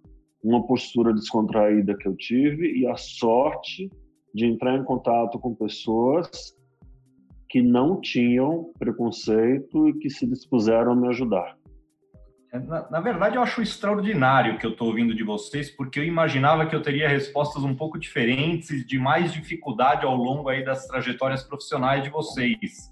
uma 0.42 0.66
postura 0.66 1.12
descontraída 1.12 1.96
que 1.96 2.08
eu 2.08 2.16
tive 2.16 2.78
e 2.78 2.86
a 2.86 2.96
sorte 2.96 3.90
de 4.34 4.46
entrar 4.46 4.76
em 4.76 4.84
contato 4.84 5.38
com 5.38 5.54
pessoas 5.54 6.28
que 7.48 7.60
não 7.60 8.00
tinham 8.00 8.72
preconceito 8.78 9.88
e 9.88 9.98
que 9.98 10.08
se 10.08 10.26
dispuseram 10.26 10.92
a 10.92 10.96
me 10.96 11.08
ajudar. 11.08 11.56
É, 12.52 12.58
na, 12.58 12.90
na 12.90 13.00
verdade, 13.00 13.36
eu 13.36 13.42
acho 13.42 13.62
extraordinário 13.62 14.54
o 14.54 14.58
que 14.58 14.66
eu 14.66 14.72
estou 14.72 14.88
ouvindo 14.88 15.14
de 15.14 15.22
vocês, 15.22 15.70
porque 15.70 15.98
eu 15.98 16.04
imaginava 16.04 16.66
que 16.66 16.74
eu 16.74 16.82
teria 16.82 17.08
respostas 17.08 17.62
um 17.62 17.74
pouco 17.74 17.98
diferentes, 17.98 18.86
de 18.86 18.98
mais 18.98 19.32
dificuldade 19.32 20.04
ao 20.04 20.14
longo 20.14 20.48
aí 20.48 20.64
das 20.64 20.86
trajetórias 20.86 21.42
profissionais 21.42 22.02
de 22.02 22.10
vocês. 22.10 22.90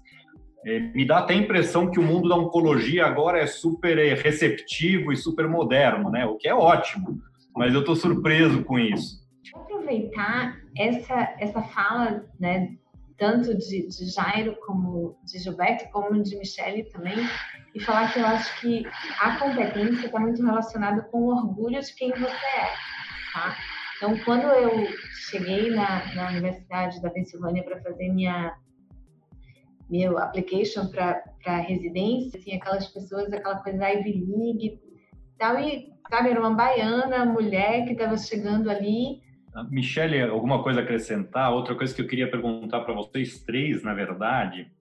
É, 0.65 0.79
me 0.79 1.05
dá 1.05 1.19
até 1.19 1.33
a 1.33 1.37
impressão 1.37 1.89
que 1.89 1.99
o 1.99 2.03
mundo 2.03 2.29
da 2.29 2.35
oncologia 2.35 3.05
agora 3.05 3.39
é 3.39 3.47
super 3.47 3.97
é, 3.97 4.13
receptivo 4.13 5.11
e 5.11 5.17
super 5.17 5.47
moderno, 5.47 6.09
né? 6.11 6.25
O 6.25 6.37
que 6.37 6.47
é 6.47 6.53
ótimo, 6.53 7.19
mas 7.55 7.73
eu 7.73 7.81
estou 7.81 7.95
surpreso 7.95 8.63
com 8.63 8.79
isso 8.79 9.21
aproveitar 9.91 10.57
essa, 10.77 11.35
essa 11.39 11.61
fala, 11.61 12.25
né, 12.39 12.75
tanto 13.17 13.55
de, 13.55 13.87
de 13.87 14.05
Jairo 14.09 14.55
como 14.65 15.17
de 15.23 15.39
Gilberto, 15.39 15.89
como 15.91 16.21
de 16.23 16.35
Michele 16.37 16.83
também, 16.85 17.17
e 17.75 17.79
falar 17.79 18.11
que 18.11 18.19
eu 18.19 18.25
acho 18.25 18.61
que 18.61 18.83
a 19.19 19.37
competência 19.37 20.05
está 20.05 20.19
muito 20.19 20.43
relacionada 20.43 21.03
com 21.03 21.19
o 21.19 21.35
orgulho 21.35 21.79
de 21.79 21.93
quem 21.95 22.09
você 22.11 22.25
é, 22.25 22.73
tá? 23.33 23.55
Então, 23.97 24.17
quando 24.25 24.43
eu 24.43 24.87
cheguei 25.29 25.69
na, 25.69 26.13
na 26.15 26.29
Universidade 26.29 26.99
da 27.01 27.09
Pensilvânia 27.11 27.63
para 27.63 27.81
fazer 27.81 28.09
minha 28.09 28.57
meu 29.87 30.17
application 30.17 30.87
para 30.87 31.21
residência, 31.67 32.39
assim, 32.39 32.55
aquelas 32.55 32.87
pessoas, 32.87 33.31
aquela 33.31 33.57
coisa 33.57 33.89
Ivy 33.89 34.25
League 34.25 34.79
tal, 35.41 35.59
e, 35.59 35.91
sabe, 36.07 36.29
era 36.29 36.39
uma 36.39 36.53
baiana, 36.53 37.25
mulher 37.25 37.85
que 37.85 37.93
estava 37.93 38.15
chegando 38.15 38.69
ali, 38.69 39.19
Michele, 39.69 40.21
alguma 40.21 40.63
coisa 40.63 40.79
a 40.79 40.83
acrescentar? 40.83 41.51
Outra 41.51 41.75
coisa 41.75 41.93
que 41.93 42.01
eu 42.01 42.07
queria 42.07 42.31
perguntar 42.31 42.81
para 42.81 42.93
vocês 42.93 43.43
três, 43.43 43.83
na 43.83 43.93
verdade, 43.93 44.71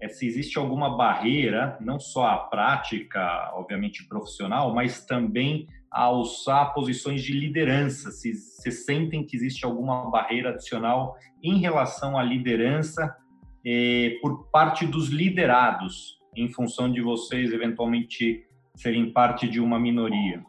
é 0.00 0.08
se 0.08 0.26
existe 0.26 0.58
alguma 0.58 0.96
barreira, 0.96 1.78
não 1.80 2.00
só 2.00 2.26
a 2.26 2.36
prática, 2.36 3.52
obviamente 3.54 4.08
profissional, 4.08 4.74
mas 4.74 5.06
também 5.06 5.68
a 5.92 6.02
alçar 6.02 6.74
posições 6.74 7.22
de 7.22 7.32
liderança. 7.32 8.10
Se, 8.10 8.34
se 8.34 8.72
sentem 8.72 9.24
que 9.24 9.36
existe 9.36 9.64
alguma 9.64 10.10
barreira 10.10 10.50
adicional 10.50 11.16
em 11.40 11.58
relação 11.58 12.18
à 12.18 12.22
liderança 12.24 13.16
eh, 13.64 14.18
por 14.20 14.50
parte 14.50 14.86
dos 14.86 15.08
liderados, 15.08 16.18
em 16.34 16.48
função 16.48 16.90
de 16.90 17.00
vocês 17.00 17.52
eventualmente 17.52 18.44
serem 18.80 19.12
parte 19.12 19.46
de 19.46 19.60
uma 19.60 19.78
minoria. 19.78 20.42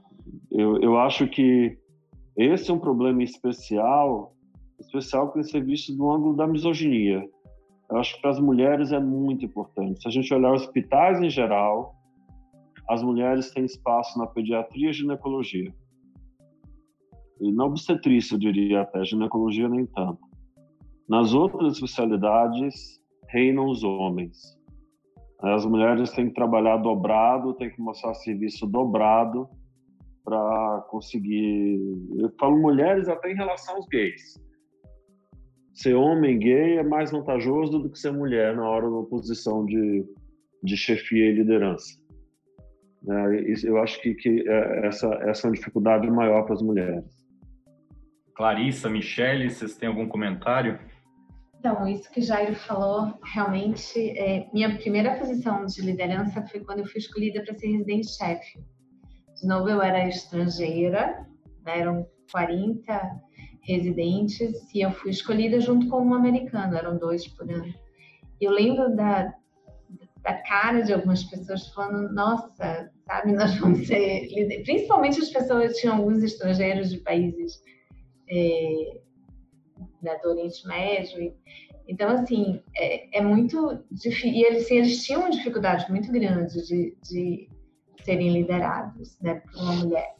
Eu, 0.50 0.80
eu 0.82 0.98
acho 0.98 1.28
que 1.28 1.78
esse 2.38 2.72
é 2.72 2.74
um 2.74 2.80
problema 2.80 3.22
especial, 3.22 4.34
especial 4.80 5.28
que 5.28 5.34
tem 5.36 5.44
ser 5.44 5.65
visto 5.65 5.94
do 5.96 6.10
ângulo 6.10 6.36
da 6.36 6.48
misoginia. 6.48 7.28
Eu 7.89 7.98
acho 7.98 8.15
que 8.15 8.22
para 8.22 8.32
as 8.32 8.39
mulheres 8.39 8.94
é 8.94 9.00
muito 9.00 9.44
importante. 9.44 10.02
Se 10.02 10.08
a 10.08 10.12
gente 10.12 10.34
olhar 10.34 10.54
hospitais 10.54 11.22
em 11.22 11.30
geral, 11.30 11.94
as 12.89 13.04
mulheres 13.04 13.52
têm 13.52 13.65
espaço 13.65 14.17
na 14.17 14.26
pediatria 14.26 14.91
e 14.91 14.94
ginecologia. 14.94 15.74
E 17.41 17.52
na 17.52 17.65
obstetrícia, 17.65 18.36
eu 18.36 18.39
diria 18.39 18.82
até, 18.82 19.04
ginecologia 19.04 19.67
nem 19.67 19.86
tanto. 19.86 20.22
Nas 21.10 21.34
outras 21.34 21.74
especialidades, 21.74 23.02
reinam 23.28 23.65
os 23.67 23.84
homens. 23.84 24.58
As 25.41 25.65
mulheres 25.65 26.12
têm 26.12 26.27
que 26.27 26.36
trabalhar 26.36 26.77
dobrado, 26.77 27.56
têm 27.56 27.71
que 27.71 27.82
mostrar 27.82 28.13
serviço 28.13 28.67
dobrado 28.67 29.49
para 30.23 30.86
conseguir. 30.89 31.80
Eu 32.19 32.32
falo 32.39 32.62
mulheres 32.62 33.10
até 33.10 33.32
em 33.32 33.36
relação 33.36 33.75
aos 33.75 33.88
gays. 33.88 34.39
Ser 35.73 35.95
homem 35.95 36.38
gay 36.38 36.77
é 36.77 36.84
mais 36.84 37.12
vantajoso 37.12 37.80
do 37.80 37.89
que 37.89 37.97
ser 37.97 38.12
mulher 38.12 38.56
na 38.56 38.69
hora 38.69 38.89
da 38.89 39.04
posição 39.10 39.65
de, 39.65 40.06
de 40.62 40.77
chefia 40.77 41.32
e 41.32 41.36
liderança. 41.36 41.99
É, 43.10 43.67
eu 43.67 43.77
acho 43.80 43.99
que, 43.99 44.13
que 44.13 44.47
é, 44.47 44.86
essa, 44.86 45.08
essa 45.23 45.47
é 45.47 45.49
uma 45.49 45.56
dificuldade 45.56 46.10
maior 46.12 46.43
para 46.43 46.54
as 46.54 46.62
mulheres. 46.62 47.04
Clarissa, 48.36 48.89
Michele, 48.89 49.49
vocês 49.49 49.75
têm 49.75 49.89
algum 49.89 50.08
comentário? 50.08 50.80
Então, 51.62 51.88
isso 51.88 52.10
que 52.10 52.21
Jairo 52.21 52.56
falou, 52.56 53.13
realmente, 53.24 54.00
é, 54.17 54.50
minha 54.52 54.76
primeira 54.80 55.15
posição 55.19 55.63
de 55.63 55.80
liderança 55.84 56.41
foi 56.47 56.62
quando 56.62 56.80
eu 56.80 56.88
fui 56.88 56.97
escolhida 56.97 57.43
para 57.43 57.56
ser 57.56 57.67
residente-chefe 57.67 58.60
de 59.41 59.47
novo, 59.47 59.69
eu 59.69 59.82
era 59.82 60.08
estrangeira, 60.08 61.28
né? 61.63 61.80
eram 61.80 62.08
40 62.32 63.21
residentes 63.62 64.74
e 64.74 64.82
eu 64.82 64.91
fui 64.91 65.12
escolhida 65.12 65.60
junto 65.60 65.88
com 65.88 66.02
um 66.02 66.13
americano, 66.13 66.76
eram 66.76 66.97
dois 66.97 67.28
por 67.28 67.50
ano. 67.52 67.74
Eu 68.39 68.52
lembro 68.52 68.95
da, 68.95 69.34
da 70.21 70.34
cara 70.43 70.82
de 70.82 70.93
algumas 70.93 71.24
pessoas 71.24 71.67
falando, 71.69 72.13
nossa, 72.13 72.91
sabe, 73.06 73.34
nós 73.34 73.56
vamos 73.58 73.88
ser 73.88 74.28
Principalmente 74.63 75.19
as 75.19 75.30
pessoas 75.30 75.78
tinham 75.78 75.97
alguns 75.97 76.24
estrangeiros 76.24 76.89
de 76.91 76.97
países 77.00 77.62
é, 78.30 79.02
né, 80.02 80.18
do 80.20 80.30
Oriente 80.30 80.68
Médio. 80.68 81.34
Então, 81.88 82.10
assim, 82.10 82.62
é, 82.76 83.20
é 83.20 83.22
muito 83.22 83.84
difícil. 83.92 84.32
E 84.32 84.44
eles, 84.44 84.66
assim, 84.66 84.76
eles 84.78 85.04
tinham 85.04 85.22
uma 85.22 85.32
dificuldade 85.32 85.90
muito 85.90 86.12
grande 86.12 86.66
de, 86.68 86.98
de 87.04 87.50
serem 88.04 88.32
liderados 88.32 89.20
né, 89.22 89.36
por 89.36 89.62
uma 89.62 89.74
mulher. 89.74 90.16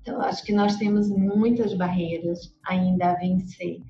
Então, 0.00 0.20
acho 0.20 0.44
que 0.44 0.52
nós 0.52 0.76
temos 0.76 1.08
muitas 1.08 1.74
barreiras 1.74 2.54
ainda 2.64 3.10
a 3.10 3.14
vencer 3.14 3.80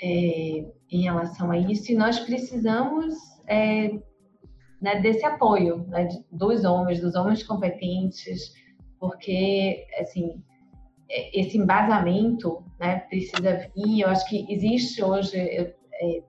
é, 0.00 0.66
em 0.90 1.02
relação 1.02 1.50
a 1.50 1.58
isso 1.58 1.92
e 1.92 1.94
nós 1.94 2.18
precisamos 2.20 3.14
é, 3.46 3.90
né, 4.80 5.00
desse 5.00 5.24
apoio 5.24 5.86
né, 5.88 6.08
dos 6.30 6.64
homens, 6.64 7.00
dos 7.00 7.14
homens 7.14 7.42
competentes, 7.42 8.52
porque 8.98 9.86
assim 9.98 10.42
esse 11.08 11.56
embasamento 11.56 12.64
né, 12.78 13.00
precisa 13.08 13.68
vir. 13.74 14.00
Eu 14.00 14.08
acho 14.08 14.28
que 14.28 14.46
existe 14.52 15.02
hoje 15.02 15.38
é, 15.38 15.72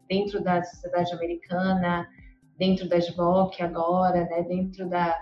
dentro 0.07 0.43
da 0.43 0.63
sociedade 0.63 1.13
americana 1.13 2.07
dentro 2.57 2.87
da 2.89 2.97
SBOC 2.97 3.61
agora, 3.61 4.25
né, 4.25 4.43
dentro 4.43 4.89
da, 4.89 5.15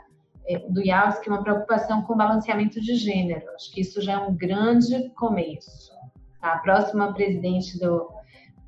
é, 0.47 0.59
do 0.69 0.81
IASC, 0.81 1.27
uma 1.27 1.43
preocupação 1.43 2.01
com 2.03 2.15
balanceamento 2.15 2.79
de 2.81 2.95
gênero. 2.95 3.45
Acho 3.55 3.71
que 3.71 3.81
isso 3.81 4.01
já 4.01 4.13
é 4.13 4.17
um 4.17 4.35
grande 4.35 5.09
começo. 5.11 5.91
Tá? 6.41 6.53
A 6.53 6.57
próxima 6.59 7.13
presidente 7.13 7.77
do, 7.79 8.09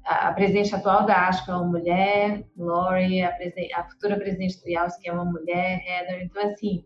a 0.06 0.32
presidente 0.34 0.76
atual 0.76 1.06
da 1.06 1.28
ASCO 1.28 1.52
é 1.52 1.56
uma 1.56 1.66
mulher, 1.66 2.44
Lori, 2.58 3.22
a, 3.22 3.36
a 3.76 3.84
futura 3.86 4.18
presidente 4.18 4.62
do 4.62 4.70
IASC 4.70 5.08
é 5.08 5.12
uma 5.12 5.26
mulher, 5.26 5.82
Heather. 5.86 6.24
Então, 6.24 6.44
assim, 6.44 6.84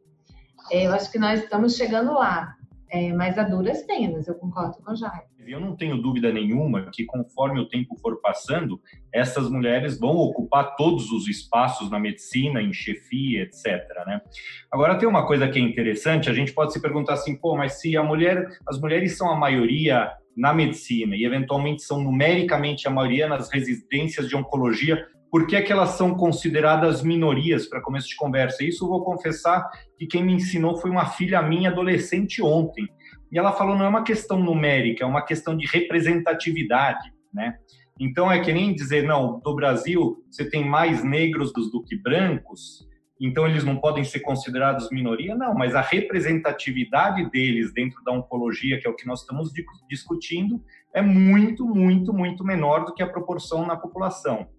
é, 0.71 0.87
eu 0.87 0.93
acho 0.93 1.11
que 1.11 1.19
nós 1.19 1.41
estamos 1.41 1.75
chegando 1.75 2.13
lá, 2.13 2.55
é, 2.91 3.13
mas 3.13 3.37
a 3.37 3.43
duras 3.43 3.83
penas, 3.83 4.27
eu 4.27 4.35
concordo 4.35 4.77
com 4.83 4.91
o 4.91 4.95
Jair. 4.95 5.23
Eu 5.47 5.59
não 5.61 5.75
tenho 5.75 5.97
dúvida 5.97 6.31
nenhuma 6.31 6.89
que, 6.91 7.05
conforme 7.05 7.59
o 7.59 7.67
tempo 7.67 7.97
for 7.97 8.19
passando, 8.19 8.81
essas 9.13 9.49
mulheres 9.49 9.97
vão 9.97 10.11
ocupar 10.11 10.75
todos 10.75 11.09
os 11.11 11.27
espaços 11.27 11.89
na 11.89 11.97
medicina, 11.97 12.61
em 12.61 12.73
chefia, 12.73 13.43
etc. 13.43 13.65
Né? 14.05 14.21
Agora, 14.69 14.97
tem 14.97 15.07
uma 15.07 15.25
coisa 15.25 15.47
que 15.47 15.57
é 15.57 15.61
interessante: 15.61 16.29
a 16.29 16.33
gente 16.33 16.53
pode 16.53 16.73
se 16.73 16.81
perguntar 16.81 17.13
assim, 17.13 17.35
pô, 17.35 17.55
mas 17.55 17.79
se 17.79 17.95
a 17.95 18.03
mulher, 18.03 18.45
as 18.67 18.79
mulheres 18.79 19.17
são 19.17 19.31
a 19.31 19.35
maioria 19.35 20.11
na 20.35 20.53
medicina 20.53 21.15
e, 21.15 21.23
eventualmente, 21.23 21.83
são 21.83 22.01
numericamente 22.01 22.87
a 22.87 22.91
maioria 22.91 23.27
nas 23.27 23.49
residências 23.51 24.27
de 24.27 24.35
oncologia, 24.35 25.07
por 25.31 25.47
que, 25.47 25.55
é 25.55 25.61
que 25.61 25.71
elas 25.71 25.91
são 25.91 26.13
consideradas 26.13 27.01
minorias 27.01 27.65
para 27.65 27.81
começo 27.81 28.09
de 28.09 28.17
conversa? 28.17 28.65
Isso 28.65 28.83
eu 28.83 28.89
vou 28.89 29.01
confessar 29.01 29.71
que 29.97 30.05
quem 30.05 30.25
me 30.25 30.33
ensinou 30.33 30.77
foi 30.77 30.91
uma 30.91 31.05
filha 31.05 31.41
minha 31.41 31.69
adolescente 31.69 32.43
ontem. 32.43 32.85
E 33.31 33.39
ela 33.39 33.53
falou, 33.53 33.77
não 33.77 33.85
é 33.85 33.87
uma 33.87 34.03
questão 34.03 34.37
numérica, 34.37 35.05
é 35.05 35.07
uma 35.07 35.21
questão 35.21 35.55
de 35.55 35.65
representatividade, 35.65 37.13
né? 37.33 37.55
Então 37.97 38.29
é 38.29 38.41
que 38.41 38.51
nem 38.51 38.75
dizer, 38.75 39.03
não, 39.03 39.39
do 39.39 39.55
Brasil 39.55 40.21
você 40.29 40.43
tem 40.43 40.67
mais 40.67 41.01
negros 41.01 41.53
do 41.53 41.81
que 41.81 41.95
brancos, 41.95 42.85
então 43.19 43.47
eles 43.47 43.63
não 43.63 43.77
podem 43.77 44.03
ser 44.03 44.19
considerados 44.19 44.89
minoria, 44.89 45.35
não, 45.35 45.53
mas 45.53 45.75
a 45.75 45.81
representatividade 45.81 47.29
deles 47.29 47.71
dentro 47.71 48.03
da 48.03 48.11
oncologia, 48.11 48.81
que 48.81 48.87
é 48.87 48.89
o 48.89 48.95
que 48.95 49.05
nós 49.05 49.21
estamos 49.21 49.51
discutindo, 49.87 50.61
é 50.93 51.01
muito, 51.01 51.65
muito, 51.65 52.11
muito 52.11 52.43
menor 52.43 52.83
do 52.83 52.93
que 52.93 53.03
a 53.03 53.07
proporção 53.07 53.65
na 53.65 53.77
população. 53.77 54.49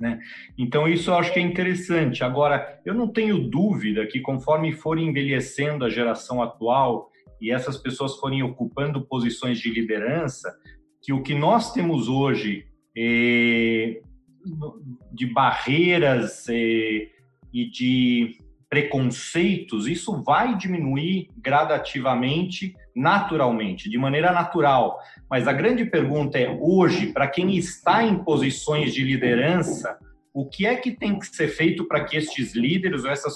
Né? 0.00 0.20
Então, 0.58 0.88
isso 0.88 1.10
eu 1.10 1.14
acho 1.14 1.32
que 1.32 1.38
é 1.38 1.42
interessante. 1.42 2.24
Agora, 2.24 2.80
eu 2.84 2.94
não 2.94 3.08
tenho 3.08 3.48
dúvida 3.48 4.06
que 4.06 4.20
conforme 4.20 4.72
for 4.72 4.98
envelhecendo 4.98 5.84
a 5.84 5.90
geração 5.90 6.42
atual 6.42 7.10
e 7.40 7.50
essas 7.50 7.76
pessoas 7.76 8.16
forem 8.16 8.42
ocupando 8.42 9.06
posições 9.06 9.58
de 9.58 9.70
liderança, 9.70 10.52
que 11.02 11.12
o 11.12 11.22
que 11.22 11.34
nós 11.34 11.72
temos 11.72 12.08
hoje 12.08 12.66
é, 12.96 14.00
de 15.12 15.26
barreiras 15.26 16.48
é, 16.48 17.08
e 17.52 17.70
de 17.70 18.38
preconceitos, 18.74 19.86
isso 19.86 20.20
vai 20.24 20.58
diminuir 20.58 21.28
gradativamente, 21.38 22.74
naturalmente, 22.94 23.88
de 23.88 23.96
maneira 23.96 24.32
natural. 24.32 24.98
Mas 25.30 25.46
a 25.46 25.52
grande 25.52 25.84
pergunta 25.84 26.40
é: 26.40 26.58
hoje, 26.60 27.12
para 27.12 27.28
quem 27.28 27.56
está 27.56 28.02
em 28.02 28.18
posições 28.24 28.92
de 28.92 29.04
liderança, 29.04 29.96
o 30.32 30.48
que 30.48 30.66
é 30.66 30.74
que 30.74 30.90
tem 30.90 31.16
que 31.16 31.26
ser 31.28 31.46
feito 31.46 31.86
para 31.86 32.04
que 32.04 32.16
estes 32.16 32.56
líderes 32.56 33.04
ou 33.04 33.10
essas 33.10 33.34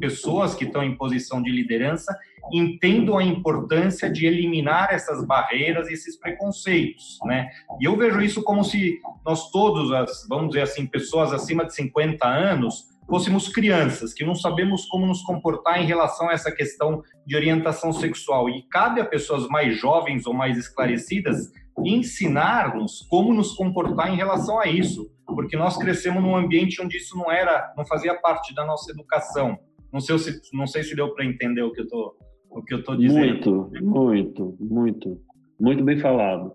pessoas 0.00 0.52
que 0.52 0.64
estão 0.64 0.82
em 0.82 0.96
posição 0.96 1.40
de 1.40 1.52
liderança 1.52 2.12
entendam 2.52 3.16
a 3.16 3.22
importância 3.22 4.10
de 4.10 4.26
eliminar 4.26 4.88
essas 4.90 5.24
barreiras 5.24 5.88
e 5.88 5.92
esses 5.92 6.18
preconceitos, 6.18 7.20
né? 7.24 7.48
E 7.80 7.84
eu 7.84 7.96
vejo 7.96 8.20
isso 8.20 8.42
como 8.42 8.64
se 8.64 8.98
nós 9.24 9.48
todos, 9.52 9.90
vamos 10.28 10.48
dizer 10.48 10.62
assim, 10.62 10.86
pessoas 10.86 11.32
acima 11.32 11.64
de 11.64 11.72
50 11.72 12.26
anos, 12.26 12.91
fôssemos 13.08 13.48
crianças, 13.48 14.12
que 14.14 14.24
não 14.24 14.34
sabemos 14.34 14.86
como 14.86 15.06
nos 15.06 15.22
comportar 15.22 15.82
em 15.82 15.86
relação 15.86 16.28
a 16.28 16.32
essa 16.32 16.50
questão 16.50 17.02
de 17.26 17.36
orientação 17.36 17.92
sexual. 17.92 18.48
E 18.48 18.62
cabe 18.68 19.00
a 19.00 19.04
pessoas 19.04 19.46
mais 19.48 19.78
jovens 19.78 20.26
ou 20.26 20.34
mais 20.34 20.56
esclarecidas 20.56 21.50
ensinar-nos 21.84 23.06
como 23.08 23.32
nos 23.32 23.54
comportar 23.54 24.12
em 24.12 24.16
relação 24.16 24.58
a 24.58 24.66
isso, 24.66 25.10
porque 25.26 25.56
nós 25.56 25.76
crescemos 25.76 26.22
num 26.22 26.36
ambiente 26.36 26.82
onde 26.82 26.96
isso 26.96 27.16
não 27.16 27.30
era, 27.30 27.72
não 27.76 27.84
fazia 27.84 28.14
parte 28.14 28.54
da 28.54 28.64
nossa 28.64 28.90
educação. 28.92 29.58
Não 29.92 30.00
sei 30.00 30.18
se, 30.18 30.40
não 30.52 30.66
sei 30.66 30.82
se 30.82 30.94
deu 30.94 31.14
para 31.14 31.24
entender 31.24 31.62
o 31.62 31.72
que 31.72 31.80
eu 31.80 31.88
tô, 31.88 32.16
o 32.50 32.62
que 32.62 32.74
eu 32.74 32.82
tô 32.82 32.96
dizendo. 32.96 33.70
Muito, 33.70 33.78
muito, 33.82 34.56
muito, 34.60 35.20
muito 35.60 35.84
bem 35.84 35.98
falado. 35.98 36.54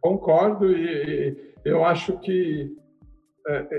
Concordo 0.00 0.70
e 0.70 1.54
eu 1.64 1.84
acho 1.84 2.18
que 2.18 2.70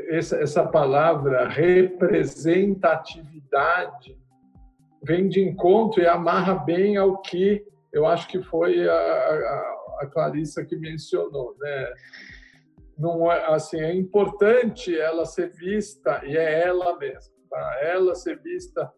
essa, 0.09 0.37
essa 0.37 0.65
palavra 0.65 1.47
representatividade 1.47 4.17
vem 5.03 5.27
de 5.27 5.41
encontro 5.41 6.01
e 6.01 6.07
amarra 6.07 6.55
bem 6.55 6.97
ao 6.97 7.21
que 7.21 7.63
eu 7.91 8.05
acho 8.05 8.27
que 8.27 8.41
foi 8.43 8.87
a, 8.87 8.93
a, 8.93 9.97
a 10.01 10.05
Clarissa 10.07 10.63
que 10.65 10.75
mencionou, 10.75 11.55
né? 11.59 11.93
Não 12.97 13.31
é 13.31 13.53
assim 13.53 13.79
é 13.79 13.93
importante 13.93 14.97
ela 14.97 15.25
ser 15.25 15.51
vista 15.51 16.21
e 16.25 16.35
é 16.37 16.67
ela 16.67 16.97
mesma, 16.97 17.33
tá? 17.49 17.79
Ela 17.81 18.15
ser 18.15 18.41
vista 18.41 18.91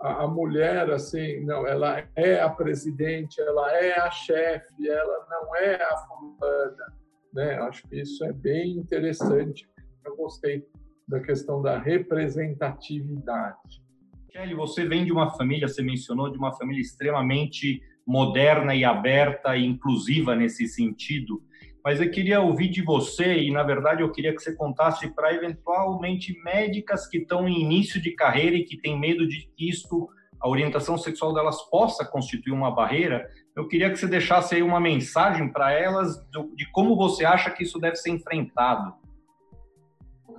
a, 0.00 0.24
a 0.24 0.28
mulher 0.28 0.90
assim, 0.90 1.44
não, 1.44 1.66
ela 1.66 2.02
é 2.16 2.40
a 2.40 2.48
presidente, 2.48 3.40
ela 3.40 3.72
é 3.72 4.00
a 4.00 4.10
chefe, 4.10 4.88
ela 4.88 5.26
não 5.30 5.56
é 5.56 5.82
a 5.82 5.96
fulana, 5.96 6.92
né? 7.32 7.54
Acho 7.60 7.86
que 7.88 8.00
isso 8.00 8.24
é 8.24 8.32
bem 8.32 8.78
interessante 8.78 9.68
eu 10.04 10.16
gostei 10.16 10.64
da 11.06 11.20
questão 11.20 11.60
da 11.60 11.78
representatividade. 11.78 13.82
Kelly, 14.30 14.54
você 14.54 14.86
vem 14.86 15.04
de 15.04 15.12
uma 15.12 15.30
família, 15.30 15.66
você 15.66 15.82
mencionou, 15.82 16.30
de 16.30 16.38
uma 16.38 16.52
família 16.52 16.80
extremamente 16.80 17.82
moderna 18.06 18.74
e 18.74 18.84
aberta 18.84 19.56
e 19.56 19.66
inclusiva 19.66 20.36
nesse 20.36 20.66
sentido. 20.68 21.42
Mas 21.84 22.00
eu 22.00 22.10
queria 22.10 22.40
ouvir 22.40 22.68
de 22.68 22.82
você, 22.82 23.38
e 23.38 23.50
na 23.50 23.62
verdade 23.62 24.02
eu 24.02 24.12
queria 24.12 24.34
que 24.34 24.40
você 24.40 24.54
contasse 24.54 25.12
para 25.14 25.34
eventualmente 25.34 26.38
médicas 26.44 27.08
que 27.08 27.18
estão 27.18 27.48
em 27.48 27.60
início 27.60 28.00
de 28.00 28.12
carreira 28.12 28.56
e 28.56 28.64
que 28.64 28.80
têm 28.80 28.98
medo 28.98 29.26
de 29.26 29.48
que 29.56 29.68
isto, 29.68 30.08
a 30.40 30.48
orientação 30.48 30.96
sexual 30.96 31.34
delas 31.34 31.60
possa 31.70 32.04
constituir 32.04 32.52
uma 32.52 32.70
barreira. 32.70 33.28
Eu 33.56 33.66
queria 33.66 33.90
que 33.90 33.96
você 33.96 34.06
deixasse 34.06 34.54
aí 34.54 34.62
uma 34.62 34.78
mensagem 34.78 35.50
para 35.50 35.72
elas 35.72 36.16
de 36.54 36.70
como 36.70 36.96
você 36.96 37.24
acha 37.24 37.50
que 37.50 37.64
isso 37.64 37.80
deve 37.80 37.96
ser 37.96 38.10
enfrentado 38.10 38.99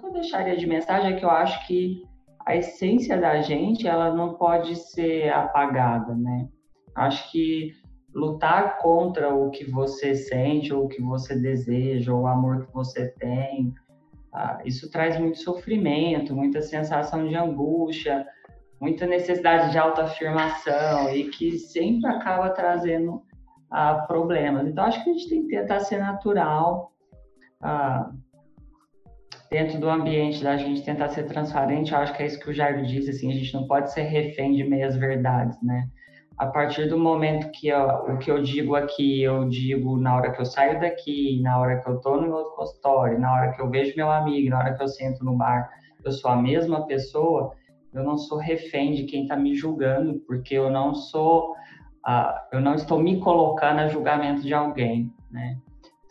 que 0.02 0.08
eu 0.08 0.12
deixaria 0.12 0.58
de 0.58 0.68
mensagem 0.68 1.14
é 1.14 1.16
que 1.18 1.24
eu 1.24 1.30
acho 1.30 1.66
que 1.68 2.04
a 2.46 2.56
essência 2.56 3.18
da 3.18 3.42
gente 3.42 3.88
ela 3.88 4.14
não 4.14 4.34
pode 4.34 4.76
ser 4.76 5.32
apagada, 5.32 6.16
né? 6.16 6.50
Acho 6.96 7.32
que 7.32 7.72
lutar 8.14 8.80
contra 8.80 9.34
o 9.34 9.50
que 9.52 9.70
você 9.70 10.16
sente 10.16 10.74
ou 10.74 10.86
o 10.86 10.88
que 10.88 11.02
você 11.02 11.40
deseja 11.40 12.14
ou 12.14 12.22
o 12.22 12.28
amor 12.28 12.66
que 12.66 12.74
você 12.74 13.08
tem, 13.20 13.74
ah, 14.34 14.60
isso 14.66 14.90
traz 14.90 15.20
muito 15.20 15.40
sofrimento, 15.40 16.36
muita 16.36 16.62
sensação 16.62 17.28
de 17.28 17.36
angústia, 17.36 18.26
muita 18.80 19.06
necessidade 19.06 19.72
de 19.72 19.78
autoafirmação 19.78 21.14
e 21.14 21.30
que 21.30 21.60
sempre 21.60 22.10
acaba 22.10 22.50
trazendo 22.50 23.22
ah, 23.70 24.06
problemas. 24.08 24.68
Então 24.68 24.86
acho 24.86 25.04
que 25.04 25.10
a 25.10 25.14
gente 25.14 25.30
tem 25.30 25.42
que 25.44 25.56
tentar 25.56 25.82
ser 25.82 26.00
natural. 26.00 26.92
Ah, 27.62 28.12
dentro 29.52 29.78
do 29.82 29.90
ambiente 29.90 30.42
da 30.42 30.56
gente 30.56 30.82
tentar 30.82 31.10
ser 31.10 31.24
transparente, 31.24 31.92
eu 31.92 31.98
acho 31.98 32.14
que 32.14 32.24
é 32.24 32.26
isso 32.26 32.40
que 32.40 32.50
o 32.50 32.54
Jairo 32.54 32.86
diz, 32.88 33.10
assim, 33.10 33.30
a 33.30 33.36
gente 33.36 33.54
não 33.54 33.68
pode 33.68 33.92
ser 33.92 34.04
refém 34.04 34.54
de 34.54 34.64
meias 34.64 34.96
verdades, 34.96 35.62
né? 35.62 35.90
A 36.38 36.48
partir 36.48 36.88
do 36.88 36.98
momento 36.98 37.52
que 37.52 37.68
eu, 37.68 37.86
o 37.86 38.18
que 38.18 38.32
eu 38.32 38.42
digo 38.42 38.76
aqui, 38.76 39.22
eu 39.22 39.48
digo 39.50 39.98
na 39.98 40.16
hora 40.16 40.32
que 40.32 40.40
eu 40.40 40.46
saio 40.46 40.80
daqui, 40.80 41.42
na 41.42 41.60
hora 41.60 41.82
que 41.82 41.90
eu 41.90 42.00
tô 42.00 42.16
no 42.16 42.30
meu 42.30 42.46
consultório, 42.56 43.20
na 43.20 43.32
hora 43.32 43.52
que 43.52 43.62
eu 43.62 43.70
vejo 43.70 43.94
meu 43.98 44.10
amigo, 44.10 44.50
na 44.50 44.60
hora 44.60 44.74
que 44.74 44.82
eu 44.82 44.88
sento 44.88 45.24
no 45.24 45.38
bar, 45.38 45.70
eu 46.04 46.14
sou 46.14 46.32
a 46.32 46.36
mesma 46.38 46.88
pessoa, 46.88 47.52
eu 47.94 48.04
não 48.06 48.18
sou 48.18 48.38
refém 48.38 48.94
de 48.94 49.04
quem 49.04 49.24
está 49.24 49.36
me 49.36 49.54
julgando, 49.54 50.22
porque 50.26 50.56
eu 50.56 50.70
não 50.70 50.96
sou, 50.96 51.52
uh, 52.08 52.34
eu 52.54 52.62
não 52.62 52.74
estou 52.74 52.98
me 52.98 53.20
colocando 53.20 53.80
a 53.80 53.90
julgamento 53.90 54.42
de 54.44 54.54
alguém, 54.54 55.14
né? 55.30 55.58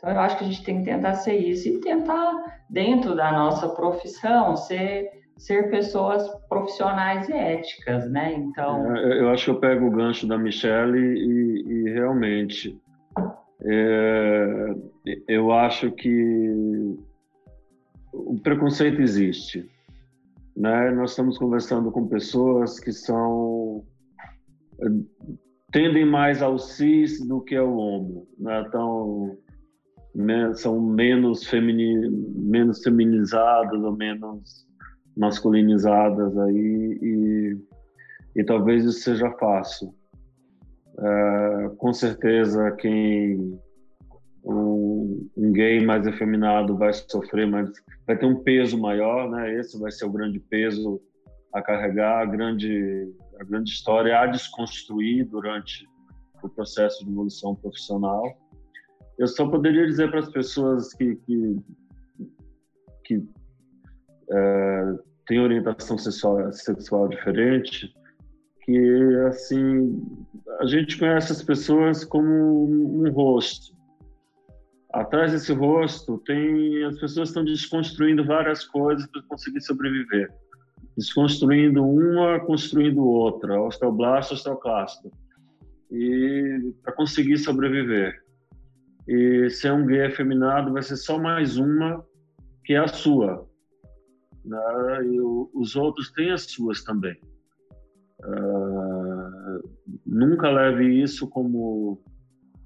Então, 0.00 0.14
eu 0.14 0.20
acho 0.20 0.38
que 0.38 0.44
a 0.44 0.46
gente 0.46 0.64
tem 0.64 0.78
que 0.78 0.90
tentar 0.90 1.14
ser 1.14 1.36
isso 1.36 1.68
e 1.68 1.78
tentar, 1.78 2.62
dentro 2.70 3.14
da 3.14 3.30
nossa 3.30 3.68
profissão, 3.68 4.56
ser, 4.56 5.10
ser 5.36 5.70
pessoas 5.70 6.26
profissionais 6.48 7.28
e 7.28 7.34
éticas, 7.34 8.10
né? 8.10 8.32
Então... 8.32 8.96
É, 8.96 9.20
eu 9.20 9.28
acho 9.28 9.44
que 9.44 9.50
eu 9.50 9.60
pego 9.60 9.86
o 9.86 9.90
gancho 9.90 10.26
da 10.26 10.38
Michelle 10.38 10.98
e, 10.98 11.64
e 11.68 11.90
realmente 11.90 12.80
é, 13.62 14.74
eu 15.28 15.52
acho 15.52 15.90
que 15.90 16.96
o 18.10 18.40
preconceito 18.42 19.02
existe. 19.02 19.70
Né? 20.56 20.90
Nós 20.92 21.10
estamos 21.10 21.36
conversando 21.36 21.92
com 21.92 22.08
pessoas 22.08 22.80
que 22.80 22.90
são 22.90 23.84
tendem 25.70 26.06
mais 26.06 26.42
ao 26.42 26.58
cis 26.58 27.24
do 27.26 27.42
que 27.42 27.54
ao 27.54 27.70
homo. 27.70 28.26
Né? 28.38 28.64
Então, 28.66 29.36
são 30.55 30.81
menos, 30.81 31.44
femini, 31.44 32.11
menos 32.11 32.83
feminizadas 32.83 33.81
ou 33.81 33.96
menos 33.96 34.66
masculinizadas 35.16 36.37
aí 36.38 36.99
e, 37.03 37.59
e 38.37 38.44
talvez 38.44 38.85
isso 38.85 39.01
seja 39.01 39.31
fácil. 39.33 39.94
É, 40.99 41.70
com 41.79 41.92
certeza 41.92 42.70
quem 42.73 43.59
um, 44.44 45.29
um, 45.37 45.53
gay 45.53 45.85
mais 45.85 46.07
efeminado 46.07 46.77
vai 46.77 46.92
sofrer, 46.92 47.46
mas 47.46 47.70
vai 48.07 48.18
ter 48.18 48.27
um 48.27 48.42
peso 48.42 48.79
maior, 48.79 49.31
né? 49.31 49.55
Esse 49.59 49.79
vai 49.79 49.90
ser 49.90 50.07
o 50.07 50.12
grande 50.12 50.40
peso 50.40 51.01
a 51.53 51.62
carregar, 51.62 52.23
a 52.23 52.27
grande 52.27 53.09
a 53.40 53.44
grande 53.44 53.70
história 53.70 54.18
a 54.18 54.27
desconstruir 54.27 55.25
durante 55.25 55.88
o 56.42 56.49
processo 56.49 57.05
de 57.05 57.11
evolução 57.11 57.55
profissional. 57.55 58.23
Eu 59.20 59.28
só 59.28 59.46
poderia 59.46 59.87
dizer 59.87 60.11
para 60.11 60.20
as 60.20 60.30
pessoas 60.30 60.94
que, 60.94 61.14
que, 61.14 61.56
que 63.04 63.22
é, 64.33 64.98
têm 65.26 65.40
orientação 65.40 65.98
sexual, 65.98 66.50
sexual 66.54 67.06
diferente 67.06 67.94
que 68.62 69.14
assim 69.28 70.02
a 70.61 70.66
gente 70.66 70.98
conhece 70.98 71.33
as 71.33 71.42
pessoas 71.42 72.02
como 72.02 72.64
um 72.64 73.11
rosto. 73.11 73.76
Atrás 74.90 75.33
desse 75.33 75.52
rosto 75.52 76.16
tem 76.24 76.83
as 76.85 76.98
pessoas 76.98 77.28
estão 77.28 77.44
desconstruindo 77.44 78.24
várias 78.24 78.64
coisas 78.64 79.06
para 79.06 79.22
conseguir 79.24 79.61
sobreviver, 79.61 80.33
desconstruindo 80.96 81.85
uma, 81.85 82.40
construindo 82.40 83.04
outra, 83.04 83.61
osteoblasto, 83.61 84.33
osteoclasto, 84.33 85.12
e 85.90 86.72
para 86.83 86.94
conseguir 86.94 87.37
sobreviver. 87.37 88.29
E 89.08 89.50
ser 89.50 89.72
um 89.72 89.86
gay 89.86 90.06
afeminado 90.06 90.72
vai 90.72 90.82
ser 90.82 90.96
só 90.96 91.18
mais 91.18 91.56
uma 91.56 92.04
que 92.64 92.74
é 92.74 92.78
a 92.78 92.88
sua. 92.88 93.48
Né? 94.44 94.58
E 95.04 95.20
os 95.20 95.76
outros 95.76 96.12
têm 96.12 96.30
as 96.30 96.42
suas 96.42 96.82
também. 96.82 97.18
Uh, 98.22 99.70
nunca 100.06 100.50
leve 100.50 100.84
isso 101.02 101.28
como, 101.28 102.02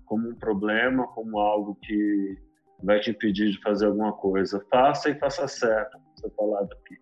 como 0.05 0.29
um 0.29 0.35
problema, 0.35 1.07
como 1.09 1.39
algo 1.39 1.77
que 1.77 2.37
vai 2.83 3.01
te 3.01 3.11
impedir 3.11 3.51
de 3.51 3.61
fazer 3.63 3.87
alguma 3.87 4.13
coisa. 4.13 4.65
Faça 4.71 5.11
e 5.11 5.19
faça 5.19 5.47
certo, 5.47 5.99
você 6.15 6.29
falado 6.31 6.73
aqui. 6.73 6.97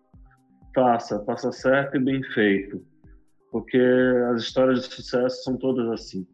Faça, 0.73 1.23
faça 1.25 1.51
certo 1.51 1.97
e 1.97 1.99
bem 1.99 2.23
feito. 2.33 2.83
Porque 3.51 3.77
as 4.33 4.43
histórias 4.43 4.87
de 4.87 4.95
sucesso 4.95 5.43
são 5.43 5.57
todas 5.57 5.87
assim. 5.89 6.25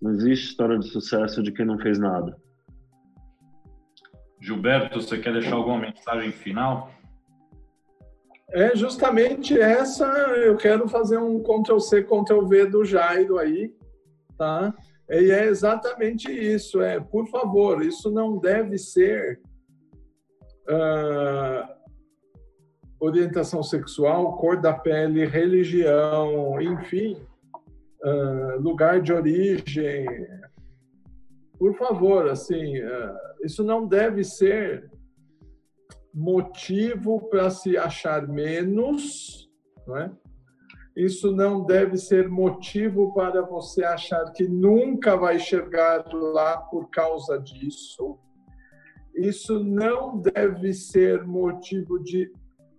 Não 0.00 0.12
existe 0.12 0.46
história 0.48 0.78
de 0.78 0.88
sucesso 0.88 1.42
de 1.42 1.52
quem 1.52 1.66
não 1.66 1.78
fez 1.78 1.98
nada. 1.98 2.36
Gilberto, 4.40 5.00
você 5.00 5.18
quer 5.18 5.32
deixar 5.32 5.56
alguma 5.56 5.78
mensagem 5.78 6.32
final? 6.32 6.90
É 8.52 8.74
justamente 8.74 9.58
essa, 9.58 10.06
eu 10.06 10.56
quero 10.56 10.88
fazer 10.88 11.18
um 11.18 11.42
Ctrl-C, 11.42 12.02
Ctrl-V 12.02 12.66
do 12.66 12.84
Jairo 12.84 13.38
aí, 13.38 13.72
tá? 14.36 14.74
E 15.08 15.30
é 15.30 15.44
exatamente 15.44 16.30
isso, 16.32 16.80
é, 16.80 16.98
por 16.98 17.28
favor, 17.28 17.84
isso 17.84 18.10
não 18.10 18.38
deve 18.38 18.78
ser 18.78 19.40
uh, 20.68 21.68
orientação 22.98 23.62
sexual, 23.62 24.36
cor 24.36 24.60
da 24.60 24.72
pele, 24.72 25.26
religião, 25.26 26.60
enfim, 26.60 27.16
uh, 28.04 28.60
lugar 28.60 29.00
de 29.00 29.12
origem. 29.12 30.06
Por 31.58 31.74
favor, 31.74 32.28
assim, 32.28 32.78
uh, 32.78 33.16
isso 33.44 33.62
não 33.62 33.86
deve 33.86 34.24
ser 34.24 34.90
motivo 36.12 37.28
para 37.28 37.50
se 37.50 37.76
achar 37.76 38.26
menos, 38.26 39.48
não 39.86 39.96
é? 39.96 40.10
Isso 40.96 41.32
não 41.32 41.64
deve 41.64 41.96
ser 41.96 42.28
motivo 42.28 43.14
para 43.14 43.42
você 43.42 43.84
achar 43.84 44.24
que 44.32 44.46
nunca 44.48 45.16
vai 45.16 45.38
chegar 45.38 46.04
lá 46.12 46.58
por 46.58 46.90
causa 46.90 47.38
disso. 47.38 48.18
Isso 49.14 49.62
não 49.62 50.18
deve 50.20 50.72
ser 50.72 51.24
motivo 51.24 51.98
de 52.02 52.32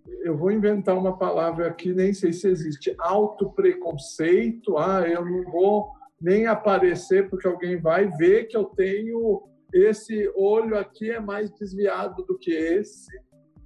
eu 0.06 0.36
vou 0.36 0.50
inventar 0.50 0.96
uma 0.96 1.16
palavra 1.16 1.68
aqui, 1.68 1.92
nem 1.92 2.12
sei 2.12 2.32
se 2.32 2.48
existe, 2.48 2.94
autopreconceito. 2.98 4.76
Ah, 4.76 5.06
eu 5.08 5.24
não 5.24 5.50
vou 5.50 5.90
nem 6.20 6.46
aparecer 6.46 7.28
porque 7.28 7.46
alguém 7.46 7.80
vai 7.80 8.08
ver 8.08 8.46
que 8.46 8.56
eu 8.56 8.64
tenho 8.64 9.42
esse 9.72 10.30
olho 10.36 10.76
aqui 10.76 11.10
é 11.10 11.18
mais 11.18 11.50
desviado 11.50 12.24
do 12.24 12.38
que 12.38 12.52
esse. 12.52 13.10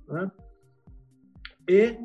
Né? 0.08 0.30
E, 1.68 1.98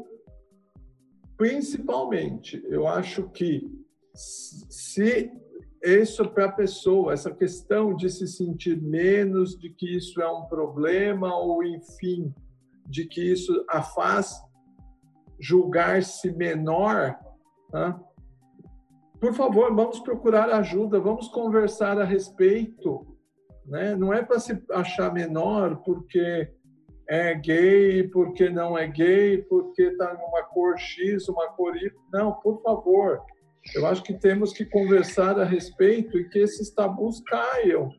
principalmente, 1.37 2.63
eu 2.67 2.87
acho 2.87 3.29
que 3.29 3.69
se 4.13 5.31
isso 5.83 6.27
para 6.29 6.45
a 6.45 6.51
pessoa, 6.51 7.13
essa 7.13 7.33
questão 7.33 7.95
de 7.95 8.09
se 8.09 8.27
sentir 8.27 8.79
menos, 8.79 9.57
de 9.57 9.69
que 9.69 9.97
isso 9.97 10.21
é 10.21 10.31
um 10.31 10.45
problema, 10.45 11.35
ou 11.35 11.63
enfim, 11.63 12.33
de 12.91 13.07
que 13.07 13.31
isso 13.31 13.65
a 13.69 13.81
faz 13.81 14.35
julgar-se 15.39 16.31
menor, 16.33 17.17
né? 17.73 17.99
por 19.19 19.33
favor, 19.33 19.73
vamos 19.73 19.99
procurar 19.99 20.49
ajuda, 20.51 20.99
vamos 20.99 21.27
conversar 21.29 21.99
a 21.99 22.03
respeito. 22.03 23.07
Né? 23.65 23.95
Não 23.95 24.13
é 24.13 24.21
para 24.21 24.39
se 24.39 24.61
achar 24.71 25.13
menor 25.13 25.77
porque 25.83 26.51
é 27.07 27.33
gay, 27.35 28.07
porque 28.09 28.49
não 28.49 28.77
é 28.77 28.87
gay, 28.87 29.43
porque 29.43 29.83
está 29.83 30.13
numa 30.13 30.43
cor 30.43 30.77
X, 30.77 31.27
uma 31.29 31.47
cor 31.49 31.75
Y. 31.75 31.91
Não, 32.11 32.33
por 32.33 32.61
favor. 32.61 33.21
Eu 33.75 33.85
acho 33.85 34.01
que 34.01 34.13
temos 34.13 34.53
que 34.53 34.65
conversar 34.65 35.39
a 35.39 35.45
respeito 35.45 36.17
e 36.17 36.27
que 36.29 36.39
esses 36.39 36.73
tabus 36.73 37.21
caiam. 37.21 37.89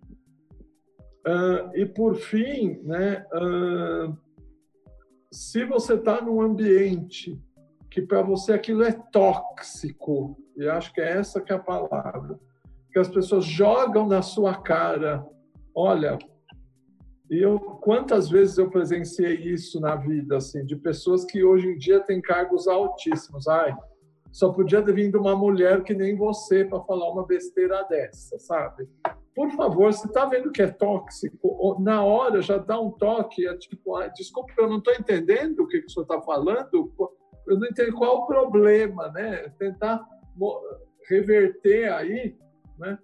Uh, 1.25 1.77
e 1.77 1.87
por 1.87 2.17
fim, 2.17 2.81
né, 2.83 3.25
uh, 3.33 4.17
se 5.33 5.65
você 5.65 5.95
está 5.95 6.21
num 6.21 6.41
ambiente 6.41 7.41
que 7.91 8.01
para 8.01 8.23
você 8.23 8.53
aquilo 8.53 8.83
é 8.83 8.93
tóxico, 8.93 10.39
e 10.57 10.69
acho 10.69 10.93
que 10.93 11.01
é 11.01 11.19
essa 11.19 11.41
que 11.41 11.53
é 11.53 11.57
a 11.57 11.59
palavra, 11.59 12.39
que 12.93 12.99
as 12.99 13.09
pessoas 13.09 13.45
jogam 13.45 14.07
na 14.07 14.23
sua 14.23 14.55
cara 14.55 15.27
Olha, 15.75 16.19
eu 17.31 17.59
quantas 17.59 18.29
vezes 18.29 18.59
eu 18.59 18.69
presenciei 18.69 19.35
isso 19.37 19.81
na 19.81 19.97
vida, 19.97 20.37
assim, 20.37 20.65
de 20.67 20.77
pessoas 20.77 21.25
que 21.25 21.43
hoje 21.43 21.67
em 21.67 21.79
dia 21.79 22.01
têm 22.01 22.21
cargos 22.21 22.69
altíssimos. 22.69 23.49
Ai, 23.49 23.75
só 24.31 24.53
podia 24.53 24.83
ter 24.83 24.95
vindo 24.95 25.19
uma 25.19 25.35
mulher 25.35 25.83
que 25.83 25.95
nem 25.95 26.15
você 26.15 26.65
para 26.65 26.83
falar 26.83 27.11
uma 27.11 27.27
besteira 27.27 27.83
dessa, 27.85 28.39
sabe? 28.39 28.87
Por 29.35 29.51
favor, 29.53 29.93
se 29.93 30.07
está 30.07 30.27
vendo 30.27 30.53
que 30.53 30.63
é 30.63 30.67
tóxico, 30.69 31.79
na 31.81 32.05
hora 32.05 32.43
já 32.43 32.59
dá 32.59 32.79
um 32.79 32.91
toque, 32.91 33.47
é 33.47 33.57
tipo, 33.57 33.97
ah, 33.97 34.09
desculpa, 34.09 34.53
eu 34.59 34.69
não 34.69 34.79
estou 34.79 34.93
entendendo 34.93 35.61
o 35.61 35.67
que, 35.67 35.81
que 35.81 35.87
o 35.87 35.91
senhor 35.91 36.05
está 36.05 36.21
falando, 36.21 36.93
eu 37.47 37.59
não 37.59 37.67
entendo 37.67 37.95
qual 37.95 38.19
o 38.19 38.27
problema, 38.27 39.11
né? 39.13 39.49
Tentar 39.59 40.07
reverter 41.09 41.93
aí, 41.93 42.37
né? 42.79 42.99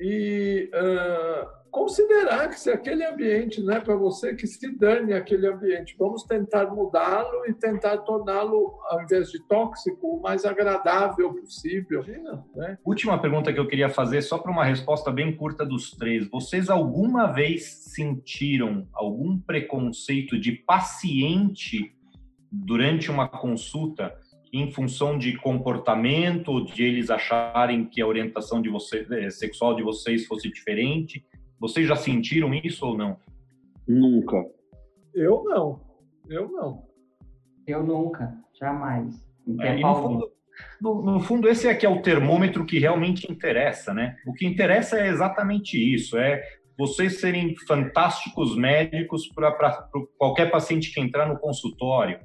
e 0.00 0.70
uh, 0.74 1.57
considerar 1.70 2.48
que 2.48 2.58
se 2.58 2.70
aquele 2.70 3.04
ambiente 3.04 3.62
não 3.62 3.74
é 3.74 3.80
para 3.80 3.94
você, 3.96 4.34
que 4.34 4.46
se 4.46 4.76
dane 4.76 5.12
aquele 5.12 5.46
ambiente. 5.46 5.94
Vamos 5.98 6.22
tentar 6.24 6.66
mudá-lo 6.66 7.46
e 7.46 7.54
tentar 7.54 7.98
torná-lo, 7.98 8.78
ao 8.88 9.02
invés 9.02 9.30
de 9.30 9.42
tóxico, 9.46 10.16
o 10.16 10.20
mais 10.20 10.44
agradável 10.44 11.34
possível. 11.34 12.04
Né? 12.54 12.78
Última 12.84 13.20
pergunta 13.20 13.52
que 13.52 13.60
eu 13.60 13.66
queria 13.66 13.88
fazer, 13.88 14.22
só 14.22 14.38
para 14.38 14.52
uma 14.52 14.64
resposta 14.64 15.10
bem 15.10 15.34
curta 15.34 15.64
dos 15.64 15.92
três. 15.92 16.28
Vocês 16.28 16.68
alguma 16.70 17.26
vez 17.32 17.64
sentiram 17.64 18.86
algum 18.92 19.38
preconceito 19.38 20.38
de 20.38 20.52
paciente 20.52 21.94
durante 22.50 23.10
uma 23.10 23.28
consulta? 23.28 24.14
em 24.52 24.70
função 24.70 25.18
de 25.18 25.36
comportamento, 25.36 26.64
de 26.64 26.82
eles 26.82 27.10
acharem 27.10 27.84
que 27.84 28.00
a 28.00 28.06
orientação 28.06 28.62
de 28.62 28.68
você, 28.68 29.06
eh, 29.10 29.30
sexual 29.30 29.74
de 29.74 29.82
vocês 29.82 30.26
fosse 30.26 30.48
diferente? 30.50 31.24
Vocês 31.60 31.86
já 31.86 31.96
sentiram 31.96 32.52
isso 32.54 32.86
ou 32.86 32.96
não? 32.96 33.16
Nunca. 33.86 34.36
Eu 35.14 35.44
não. 35.44 35.80
Eu 36.28 36.50
não. 36.50 36.84
Eu 37.66 37.82
nunca. 37.82 38.36
Jamais. 38.58 39.26
É, 39.60 39.76
no, 39.76 39.94
fundo, 39.94 40.32
no, 40.80 41.02
no, 41.02 41.20
fundo, 41.20 41.48
esse 41.48 41.68
aqui 41.68 41.86
é 41.86 41.88
o 41.88 42.02
termômetro 42.02 42.66
que 42.66 42.78
realmente 42.78 43.30
interessa, 43.30 43.94
né? 43.94 44.16
O 44.26 44.32
que 44.32 44.46
interessa 44.46 44.98
é 44.98 45.08
exatamente 45.08 45.76
isso, 45.76 46.18
é 46.18 46.42
vocês 46.78 47.20
serem 47.20 47.56
fantásticos 47.66 48.56
médicos 48.56 49.26
para 49.28 49.52
qualquer 50.16 50.50
paciente 50.50 50.92
que 50.92 51.00
entrar 51.00 51.26
no 51.26 51.38
consultório 51.38 52.20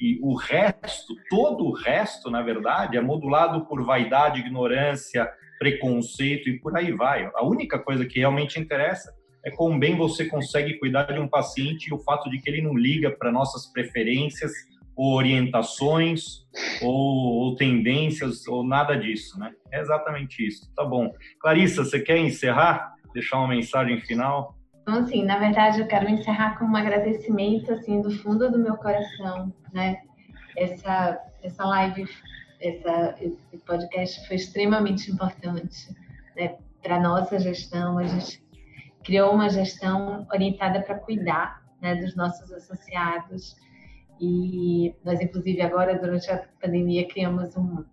e 0.00 0.18
o 0.22 0.34
resto, 0.34 1.14
todo 1.30 1.64
o 1.64 1.72
resto, 1.72 2.30
na 2.30 2.42
verdade, 2.42 2.96
é 2.96 3.00
modulado 3.00 3.66
por 3.66 3.84
vaidade, 3.84 4.40
ignorância, 4.40 5.30
preconceito 5.64 6.50
e 6.50 6.58
por 6.58 6.76
aí 6.76 6.92
vai. 6.92 7.30
A 7.34 7.42
única 7.42 7.78
coisa 7.78 8.04
que 8.04 8.18
realmente 8.18 8.60
interessa 8.60 9.14
é 9.42 9.50
como 9.50 9.78
bem 9.78 9.96
você 9.96 10.26
consegue 10.26 10.78
cuidar 10.78 11.04
de 11.04 11.18
um 11.18 11.26
paciente 11.26 11.88
e 11.88 11.94
o 11.94 11.98
fato 11.98 12.28
de 12.28 12.38
que 12.38 12.50
ele 12.50 12.60
não 12.60 12.76
liga 12.76 13.10
para 13.10 13.32
nossas 13.32 13.72
preferências 13.72 14.52
ou 14.94 15.14
orientações 15.14 16.44
ou, 16.82 16.92
ou, 16.92 17.56
tendências 17.56 18.46
ou 18.46 18.62
nada 18.62 18.94
disso, 18.94 19.38
né? 19.40 19.52
É 19.72 19.80
exatamente 19.80 20.46
isso. 20.46 20.70
Tá 20.76 20.84
bom. 20.84 21.12
Clarissa, 21.40 21.82
você 21.82 21.98
quer 21.98 22.18
encerrar? 22.18 22.92
Deixar 23.14 23.38
uma 23.38 23.48
mensagem 23.48 24.00
final? 24.02 24.54
Então, 24.82 24.98
assim, 24.98 25.24
na 25.24 25.38
verdade, 25.38 25.80
eu 25.80 25.86
quero 25.86 26.08
encerrar 26.10 26.58
com 26.58 26.66
um 26.66 26.76
agradecimento, 26.76 27.72
assim, 27.72 28.02
do 28.02 28.10
fundo 28.10 28.50
do 28.50 28.58
meu 28.58 28.76
coração, 28.76 29.52
né? 29.72 29.96
Essa, 30.56 31.18
essa 31.42 31.64
live, 31.64 32.06
essa, 32.68 33.14
esse 33.20 33.58
podcast 33.66 34.26
foi 34.26 34.36
extremamente 34.36 35.10
importante, 35.10 35.94
né? 36.36 36.56
Para 36.82 37.00
nossa 37.00 37.38
gestão, 37.38 37.98
a 37.98 38.04
gente 38.04 38.42
criou 39.02 39.32
uma 39.32 39.48
gestão 39.48 40.26
orientada 40.32 40.82
para 40.82 40.98
cuidar, 40.98 41.62
né, 41.80 41.94
dos 41.94 42.14
nossos 42.14 42.50
associados, 42.52 43.56
e 44.20 44.94
nós, 45.04 45.20
inclusive, 45.20 45.60
agora, 45.60 45.98
durante 45.98 46.30
a 46.30 46.44
pandemia, 46.60 47.06
criamos 47.08 47.56
um, 47.56 47.84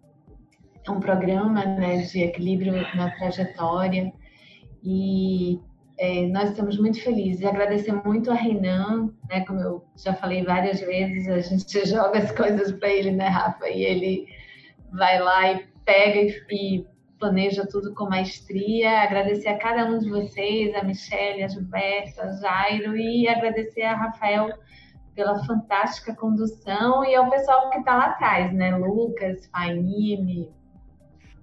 um 0.89 0.99
programa 0.99 1.65
né, 1.65 1.97
de 2.03 2.21
equilíbrio 2.21 2.73
na 2.95 3.11
trajetória. 3.17 4.13
E 4.83 5.59
é, 5.97 6.27
nós 6.27 6.49
estamos 6.49 6.77
muito 6.77 7.01
felizes. 7.01 7.45
Agradecer 7.45 7.93
muito 8.05 8.31
a 8.31 8.35
Renan, 8.35 9.11
né, 9.29 9.45
como 9.45 9.59
eu 9.59 9.83
já 9.95 10.13
falei 10.13 10.43
várias 10.43 10.79
vezes, 10.79 11.27
a 11.27 11.39
gente 11.41 11.85
joga 11.85 12.19
as 12.19 12.31
coisas 12.31 12.71
para 12.71 12.89
ele, 12.89 13.11
né, 13.11 13.27
Rafa? 13.27 13.67
E 13.67 13.83
ele 13.83 14.27
vai 14.91 15.19
lá 15.19 15.51
e 15.51 15.67
pega 15.85 16.19
e, 16.51 16.85
planeja 17.19 17.67
tudo 17.67 17.93
com 17.93 18.09
maestria. 18.09 19.01
Agradecer 19.01 19.49
a 19.49 19.57
cada 19.57 19.85
um 19.85 19.99
de 19.99 20.09
vocês, 20.09 20.73
a 20.75 20.83
Michelle, 20.83 21.43
a 21.43 21.47
Gilberto, 21.47 22.19
a 22.21 22.31
Jairo, 22.33 22.97
e 22.97 23.27
agradecer 23.27 23.83
a 23.83 23.95
Rafael 23.95 24.49
pela 25.13 25.43
fantástica 25.45 26.15
condução 26.15 27.05
e 27.05 27.15
ao 27.15 27.29
pessoal 27.29 27.69
que 27.69 27.77
está 27.77 27.95
lá 27.95 28.05
atrás, 28.05 28.53
né? 28.53 28.75
Lucas, 28.75 29.45
Faine, 29.47 30.49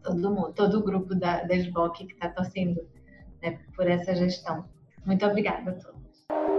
todo 0.02 0.34
mundo, 0.34 0.52
todo 0.54 0.78
o 0.78 0.84
grupo 0.84 1.14
da, 1.14 1.44
da 1.44 1.54
SBOC 1.54 2.06
que 2.06 2.14
está 2.14 2.28
torcendo 2.30 2.80
né, 3.42 3.58
por 3.76 3.88
essa 3.88 4.14
gestão. 4.14 4.64
Muito 5.04 5.24
obrigada 5.24 5.70
a 5.70 5.74
todos. 5.74 6.57